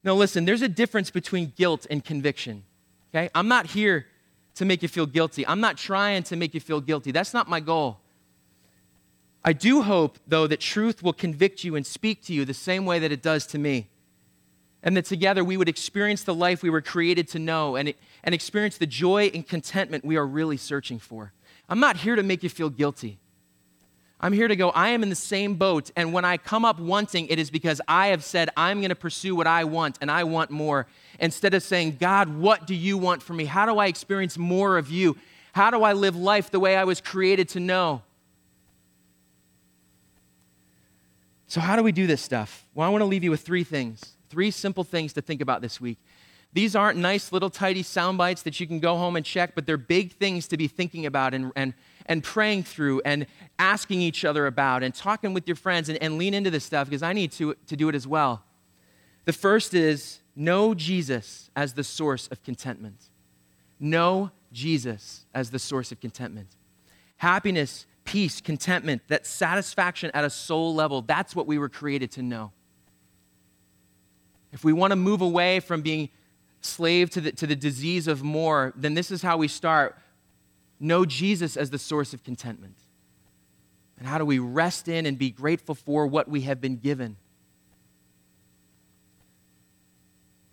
Now, 0.03 0.15
listen, 0.15 0.47
there's 0.47 0.63
a 0.63 0.69
difference 0.69 1.11
between 1.11 1.53
guilt 1.55 1.87
and 1.91 2.03
conviction. 2.03 2.65
Okay? 3.11 3.29
I'm 3.35 3.49
not 3.49 3.67
here 3.67 4.07
to 4.55 4.65
make 4.65 4.81
you 4.81 4.89
feel 4.89 5.05
guilty. 5.05 5.47
I'm 5.47 5.61
not 5.61 5.77
trying 5.77 6.23
to 6.23 6.37
make 6.37 6.55
you 6.55 6.61
feel 6.61 6.81
guilty. 6.81 7.13
That's 7.13 7.35
not 7.35 7.51
my 7.51 7.61
goal. 7.61 8.01
I 9.45 9.53
do 9.53 9.83
hope, 9.83 10.19
though, 10.27 10.47
that 10.47 10.61
truth 10.61 11.03
will 11.03 11.13
convict 11.13 11.65
you 11.65 11.77
and 11.77 11.87
speak 11.87 12.23
to 12.25 12.33
you 12.33 12.47
the 12.47 12.55
same 12.55 12.87
way 12.87 12.99
that 12.99 13.13
it 13.13 13.21
does 13.21 13.47
to 13.49 13.59
me. 13.59 13.91
And 14.83 14.97
that 14.97 15.05
together 15.05 15.45
we 15.45 15.57
would 15.57 15.69
experience 15.69 16.25
the 16.25 16.35
life 16.35 16.63
we 16.63 16.71
were 16.71 16.81
created 16.81 17.29
to 17.29 17.39
know 17.39 17.77
and, 17.77 17.95
and 18.25 18.35
experience 18.35 18.79
the 18.79 18.87
joy 18.87 19.31
and 19.33 19.47
contentment 19.47 20.05
we 20.05 20.17
are 20.17 20.27
really 20.27 20.57
searching 20.57 20.99
for. 20.99 21.33
I'm 21.69 21.81
not 21.81 21.99
here 21.99 22.17
to 22.17 22.23
make 22.23 22.43
you 22.43 22.49
feel 22.49 22.69
guilty. 22.69 23.19
I'm 24.21 24.33
here 24.33 24.47
to 24.47 24.55
go, 24.55 24.71
I 24.71 24.91
am 24.91 25.03
in 25.03 25.09
the 25.09 25.17
same 25.17 25.57
boat. 25.57 25.91
And 25.97 26.13
when 26.13 26.25
I 26.25 26.37
come 26.37 26.65
up 26.65 26.79
wanting, 26.79 27.27
it 27.27 27.41
is 27.41 27.51
because 27.51 27.81
I 27.89 28.09
have 28.09 28.23
said, 28.23 28.51
I'm 28.57 28.79
going 28.79 28.91
to 28.91 28.95
pursue 28.95 29.35
what 29.35 29.49
I 29.49 29.65
want 29.65 29.99
and 30.01 30.11
I 30.11 30.23
want 30.25 30.51
more. 30.51 30.87
Instead 31.19 31.55
of 31.55 31.63
saying, 31.63 31.97
God, 31.99 32.29
what 32.29 32.67
do 32.67 32.75
you 32.75 32.97
want 32.97 33.23
from 33.23 33.37
me? 33.37 33.47
How 33.47 33.67
do 33.67 33.79
I 33.79 33.87
experience 33.87 34.39
more 34.39 34.79
of 34.79 34.91
you? 34.91 35.17
How 35.53 35.71
do 35.71 35.83
I 35.83 35.93
live 35.93 36.15
life 36.15 36.51
the 36.51 36.61
way 36.61 36.77
I 36.77 36.85
was 36.85 37.01
created 37.01 37.49
to 37.51 37.61
know? 37.61 38.03
So, 41.49 41.61
how 41.61 41.77
do 41.77 41.83
we 41.83 41.93
do 41.93 42.07
this 42.07 42.23
stuff? 42.23 42.65
Well, 42.75 42.87
I 42.87 42.91
want 42.91 43.03
to 43.03 43.07
leave 43.07 43.25
you 43.25 43.31
with 43.31 43.43
three 43.43 43.65
things, 43.65 44.17
three 44.33 44.51
simple 44.51 44.83
things 44.83 45.13
to 45.13 45.21
think 45.21 45.43
about 45.43 45.61
this 45.61 45.79
week. 45.79 45.99
These 46.55 46.75
aren't 46.75 46.99
nice 46.99 47.33
little 47.33 47.51
tidy 47.51 47.83
sound 47.83 48.17
bites 48.17 48.43
that 48.45 48.59
you 48.59 48.67
can 48.67 48.81
go 48.81 48.97
home 48.97 49.15
and 49.15 49.27
check, 49.27 49.55
but 49.55 49.67
they're 49.67 49.77
big 49.77 50.15
things 50.15 50.49
to 50.49 50.57
be 50.57 50.69
thinking 50.69 51.05
about 51.05 51.35
and, 51.35 51.53
and, 51.55 51.75
and 52.07 52.25
praying 52.25 52.63
through 52.63 53.03
and 53.05 53.27
asking 53.59 54.01
each 54.01 54.25
other 54.25 54.47
about 54.47 54.83
and 54.83 54.95
talking 54.95 55.35
with 55.35 55.47
your 55.47 55.55
friends 55.55 55.91
and, 55.91 56.03
and 56.03 56.17
lean 56.17 56.33
into 56.33 56.51
this 56.51 56.65
stuff 56.65 56.89
because 56.89 57.03
I 57.03 57.13
need 57.13 57.31
to, 57.33 57.55
to 57.67 57.77
do 57.77 57.91
it 57.91 57.95
as 57.95 58.07
well. 58.07 58.43
The 59.27 59.35
first 59.35 59.75
is 59.75 60.21
know 60.35 60.73
Jesus 60.73 61.51
as 61.55 61.75
the 61.75 61.85
source 61.85 62.27
of 62.29 62.43
contentment. 62.43 63.11
Know 63.79 64.31
Jesus 64.51 65.27
as 65.35 65.51
the 65.51 65.59
source 65.59 65.93
of 65.93 66.01
contentment. 66.01 66.57
Happiness 67.19 67.85
peace, 68.05 68.41
contentment, 68.41 69.03
that 69.09 69.27
satisfaction 69.27 70.11
at 70.15 70.25
a 70.25 70.31
soul 70.31 70.75
level. 70.75 71.03
That's 71.03 71.37
what 71.37 71.47
we 71.47 71.59
were 71.59 71.69
created 71.69 72.11
to 72.13 72.23
know. 72.23 72.53
If 74.53 74.65
we 74.65 74.73
want 74.73 74.91
to 74.93 74.97
move 74.97 75.21
away 75.21 75.61
from 75.61 75.83
being 75.83 76.11
slave 76.61 77.11
to 77.11 77.21
the, 77.21 77.33
to 77.33 77.47
the 77.47 77.57
disease 77.57 78.07
of 78.07 78.23
more, 78.23 78.73
then 78.77 78.95
this 78.95 79.11
is 79.11 79.23
how 79.23 79.37
we 79.37 79.49
start. 79.49 79.97
Know 80.79 81.05
Jesus 81.05 81.57
as 81.57 81.71
the 81.71 81.79
source 81.79 82.13
of 82.13 82.23
contentment. 82.23 82.77
And 83.99 84.07
how 84.07 84.19
do 84.19 84.25
we 84.25 84.39
rest 84.39 84.89
in 84.89 85.07
and 85.07 85.17
be 85.17 85.31
grateful 85.31 85.75
for 85.75 86.07
what 86.07 86.29
we 86.29 86.43
have 86.43 86.61
been 86.61 86.77
given? 86.77 87.17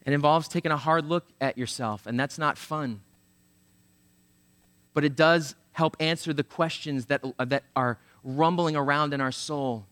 It 0.05 0.13
involves 0.13 0.47
taking 0.47 0.71
a 0.71 0.77
hard 0.77 1.05
look 1.05 1.27
at 1.41 1.57
yourself, 1.57 2.07
and 2.07 2.19
that's 2.19 2.37
not 2.37 2.57
fun. 2.57 3.01
But 4.93 5.03
it 5.03 5.15
does 5.15 5.55
help 5.73 5.97
answer 5.99 6.33
the 6.33 6.43
questions 6.43 7.07
that, 7.07 7.23
that 7.37 7.63
are 7.75 7.99
rumbling 8.23 8.75
around 8.75 9.13
in 9.13 9.21
our 9.21 9.31
soul. 9.31 9.85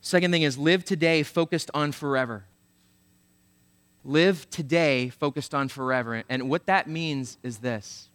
Second 0.00 0.30
thing 0.30 0.42
is 0.42 0.56
live 0.56 0.84
today 0.84 1.22
focused 1.22 1.70
on 1.74 1.92
forever. 1.92 2.44
Live 4.04 4.48
today 4.50 5.08
focused 5.08 5.54
on 5.54 5.68
forever. 5.68 6.22
And 6.28 6.48
what 6.48 6.66
that 6.66 6.88
means 6.88 7.36
is 7.42 7.58
this. 7.58 8.08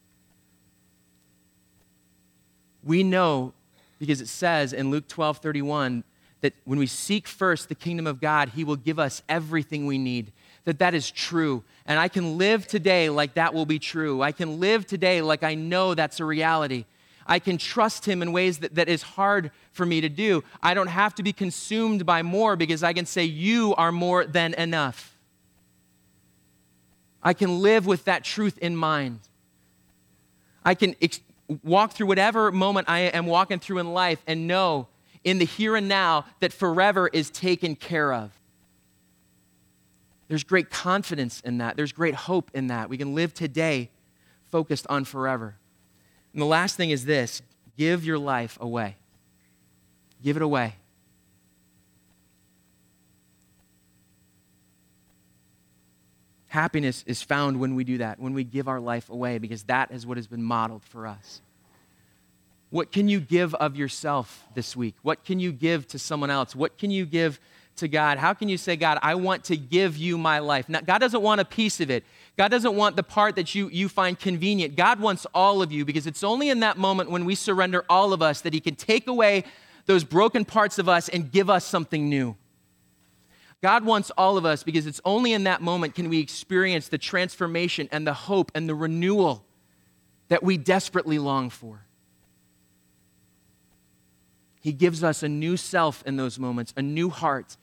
We 2.83 3.03
know, 3.03 3.53
because 3.99 4.21
it 4.21 4.27
says 4.27 4.73
in 4.73 4.91
Luke 4.91 5.07
12 5.07 5.37
31, 5.37 6.03
that 6.41 6.53
when 6.65 6.79
we 6.79 6.87
seek 6.87 7.27
first 7.27 7.69
the 7.69 7.75
kingdom 7.75 8.05
of 8.07 8.19
God, 8.19 8.49
He 8.49 8.63
will 8.63 8.75
give 8.75 8.99
us 8.99 9.21
everything 9.29 9.85
we 9.85 9.97
need 9.97 10.31
that 10.65 10.79
that 10.79 10.93
is 10.93 11.11
true. 11.11 11.63
And 11.85 11.99
I 11.99 12.07
can 12.07 12.37
live 12.37 12.67
today 12.67 13.09
like 13.09 13.33
that 13.33 13.53
will 13.53 13.65
be 13.65 13.79
true. 13.79 14.21
I 14.21 14.31
can 14.31 14.59
live 14.59 14.85
today 14.85 15.21
like 15.21 15.43
I 15.43 15.55
know 15.55 15.93
that's 15.93 16.19
a 16.19 16.25
reality. 16.25 16.85
I 17.25 17.39
can 17.39 17.57
trust 17.57 18.05
him 18.05 18.21
in 18.21 18.31
ways 18.31 18.59
that, 18.59 18.75
that 18.75 18.89
is 18.89 19.01
hard 19.01 19.51
for 19.71 19.85
me 19.85 20.01
to 20.01 20.09
do. 20.09 20.43
I 20.61 20.73
don't 20.73 20.87
have 20.87 21.15
to 21.15 21.23
be 21.23 21.33
consumed 21.33 22.05
by 22.05 22.21
more 22.21 22.55
because 22.55 22.83
I 22.83 22.93
can 22.93 23.05
say, 23.05 23.23
You 23.23 23.73
are 23.75 23.91
more 23.91 24.25
than 24.25 24.53
enough. 24.55 25.17
I 27.21 27.33
can 27.33 27.61
live 27.61 27.85
with 27.85 28.05
that 28.05 28.23
truth 28.23 28.57
in 28.57 28.75
mind. 28.75 29.21
I 30.65 30.75
can 30.75 30.95
ex- 31.01 31.21
walk 31.63 31.93
through 31.93 32.07
whatever 32.07 32.51
moment 32.51 32.89
I 32.89 32.99
am 32.99 33.25
walking 33.25 33.59
through 33.59 33.79
in 33.79 33.93
life 33.93 34.21
and 34.27 34.47
know 34.47 34.87
in 35.23 35.39
the 35.39 35.45
here 35.45 35.75
and 35.75 35.87
now 35.87 36.25
that 36.41 36.51
forever 36.51 37.07
is 37.07 37.29
taken 37.29 37.75
care 37.75 38.13
of. 38.13 38.31
There's 40.27 40.43
great 40.43 40.69
confidence 40.69 41.41
in 41.41 41.59
that. 41.59 41.77
There's 41.77 41.91
great 41.91 42.15
hope 42.15 42.51
in 42.53 42.67
that. 42.67 42.89
We 42.89 42.97
can 42.97 43.13
live 43.15 43.33
today 43.33 43.89
focused 44.49 44.85
on 44.89 45.05
forever. 45.05 45.55
And 46.33 46.41
the 46.41 46.47
last 46.47 46.75
thing 46.75 46.89
is 46.89 47.05
this 47.05 47.41
give 47.77 48.03
your 48.03 48.19
life 48.19 48.57
away. 48.59 48.95
Give 50.23 50.35
it 50.35 50.41
away. 50.41 50.75
Happiness 56.47 57.03
is 57.07 57.23
found 57.23 57.59
when 57.59 57.73
we 57.73 57.83
do 57.83 57.97
that, 57.97 58.19
when 58.19 58.33
we 58.33 58.43
give 58.43 58.67
our 58.67 58.79
life 58.79 59.09
away, 59.09 59.39
because 59.39 59.63
that 59.63 59.91
is 59.91 60.05
what 60.05 60.17
has 60.17 60.27
been 60.27 60.43
modeled 60.43 60.83
for 60.83 61.07
us. 61.07 61.41
What 62.69 62.91
can 62.91 63.07
you 63.07 63.19
give 63.19 63.55
of 63.55 63.75
yourself 63.75 64.45
this 64.53 64.75
week? 64.75 64.95
What 65.01 65.23
can 65.25 65.39
you 65.39 65.51
give 65.51 65.87
to 65.87 65.99
someone 65.99 66.29
else? 66.29 66.55
What 66.55 66.77
can 66.77 66.91
you 66.91 67.05
give 67.05 67.39
to 67.77 67.87
God, 67.87 68.17
how 68.17 68.33
can 68.33 68.49
you 68.49 68.57
say, 68.57 68.75
God, 68.75 68.99
I 69.01 69.15
want 69.15 69.45
to 69.45 69.57
give 69.57 69.97
you 69.97 70.17
my 70.17 70.39
life? 70.39 70.69
Now, 70.69 70.81
God 70.81 70.99
doesn't 70.99 71.21
want 71.21 71.41
a 71.41 71.45
piece 71.45 71.79
of 71.79 71.89
it. 71.89 72.03
God 72.35 72.49
doesn't 72.49 72.75
want 72.75 72.95
the 72.95 73.03
part 73.03 73.35
that 73.35 73.53
you, 73.53 73.69
you 73.69 73.87
find 73.87 74.17
convenient. 74.17 74.75
God 74.75 74.99
wants 74.99 75.27
all 75.33 75.61
of 75.61 75.71
you 75.71 75.85
because 75.85 76.07
it's 76.07 76.23
only 76.23 76.49
in 76.49 76.61
that 76.61 76.77
moment 76.77 77.11
when 77.11 77.25
we 77.25 77.35
surrender 77.35 77.85
all 77.89 78.11
of 78.11 78.21
us 78.21 78.41
that 78.41 78.53
He 78.53 78.59
can 78.59 78.75
take 78.75 79.07
away 79.07 79.43
those 79.85 80.03
broken 80.03 80.43
parts 80.43 80.79
of 80.79 80.89
us 80.89 81.09
and 81.09 81.31
give 81.31 81.49
us 81.49 81.65
something 81.65 82.09
new. 82.09 82.35
God 83.61 83.85
wants 83.85 84.11
all 84.17 84.37
of 84.37 84.45
us 84.45 84.63
because 84.63 84.87
it's 84.87 84.99
only 85.05 85.31
in 85.31 85.43
that 85.43 85.61
moment 85.61 85.95
can 85.95 86.09
we 86.09 86.19
experience 86.19 86.87
the 86.87 86.97
transformation 86.97 87.87
and 87.91 88.05
the 88.05 88.13
hope 88.13 88.51
and 88.55 88.67
the 88.67 88.75
renewal 88.75 89.45
that 90.27 90.43
we 90.43 90.57
desperately 90.57 91.19
long 91.19 91.49
for. 91.49 91.85
He 94.59 94.73
gives 94.73 95.03
us 95.03 95.23
a 95.23 95.29
new 95.29 95.55
self 95.55 96.03
in 96.05 96.15
those 96.15 96.39
moments, 96.39 96.73
a 96.75 96.81
new 96.81 97.09
heart, 97.09 97.57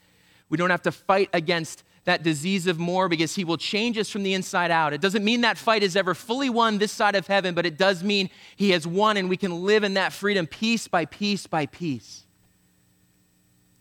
we 0.51 0.59
don't 0.59 0.71
have 0.71 0.83
to 0.83 0.93
fight 0.93 1.31
against 1.33 1.85
that 2.05 2.23
disease 2.23 2.67
of 2.67 2.79
more 2.79 3.09
because 3.09 3.35
he 3.35 3.45
will 3.45 3.59
change 3.59 3.99
us 3.99 4.09
from 4.09 4.23
the 4.23 4.35
inside 4.35 4.71
out. 4.71 4.93
It 4.93 5.01
doesn't 5.01 5.25
mean 5.25 5.43
that 5.43 5.59
fight 5.59 5.83
is 5.83 5.97
ever 5.97 6.15
fully 6.15 6.49
won 6.49 6.79
this 6.79 6.93
side 6.93 7.15
of 7.15 7.27
heaven, 7.27 7.55
but 7.55 7.67
it 7.67 7.77
does 7.77 8.03
mean 8.03 8.31
he 8.57 8.71
has 8.71 8.87
won 8.87 9.17
and 9.17 9.29
we 9.29 9.37
can 9.37 9.65
live 9.65 9.85
in 9.85 9.95
that 9.95 10.13
freedom 10.13 10.47
piece 10.47 10.89
by 10.89 11.05
piece 11.05 11.47
by 11.47 11.67
piece. 11.67 12.25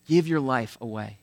Give 0.06 0.28
your 0.28 0.40
life 0.40 0.78
away. 0.82 1.20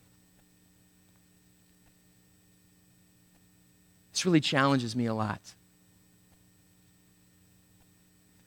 This 4.11 4.25
really 4.25 4.39
challenges 4.39 4.95
me 4.95 5.05
a 5.05 5.13
lot. 5.13 5.41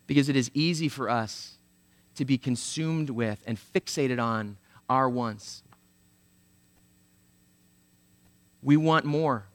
Because 0.08 0.28
it 0.28 0.34
is 0.34 0.50
easy 0.52 0.88
for 0.88 1.08
us 1.08 1.58
to 2.16 2.24
be 2.24 2.36
consumed 2.36 3.10
with 3.10 3.40
and 3.46 3.56
fixated 3.56 4.20
on 4.20 4.56
our 4.88 5.08
wants, 5.08 5.62
we 8.62 8.76
want 8.76 9.04
more. 9.04 9.46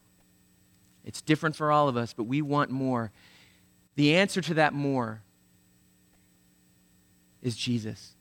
It's 1.03 1.21
different 1.21 1.55
for 1.55 1.71
all 1.71 1.87
of 1.87 1.97
us, 1.97 2.13
but 2.13 2.23
we 2.23 2.41
want 2.41 2.71
more. 2.71 3.11
The 3.95 4.15
answer 4.15 4.41
to 4.41 4.55
that 4.55 4.73
more 4.73 5.21
is 7.41 7.55
Jesus. 7.55 8.13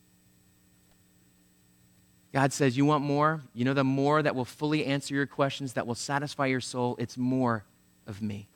God 2.32 2.52
says, 2.52 2.76
You 2.76 2.84
want 2.84 3.02
more? 3.04 3.42
You 3.54 3.64
know, 3.64 3.74
the 3.74 3.84
more 3.84 4.22
that 4.22 4.34
will 4.34 4.44
fully 4.44 4.84
answer 4.84 5.14
your 5.14 5.26
questions, 5.26 5.72
that 5.74 5.86
will 5.86 5.94
satisfy 5.94 6.46
your 6.46 6.60
soul, 6.60 6.96
it's 6.98 7.16
more 7.16 7.64
of 8.06 8.20
me. 8.20 8.48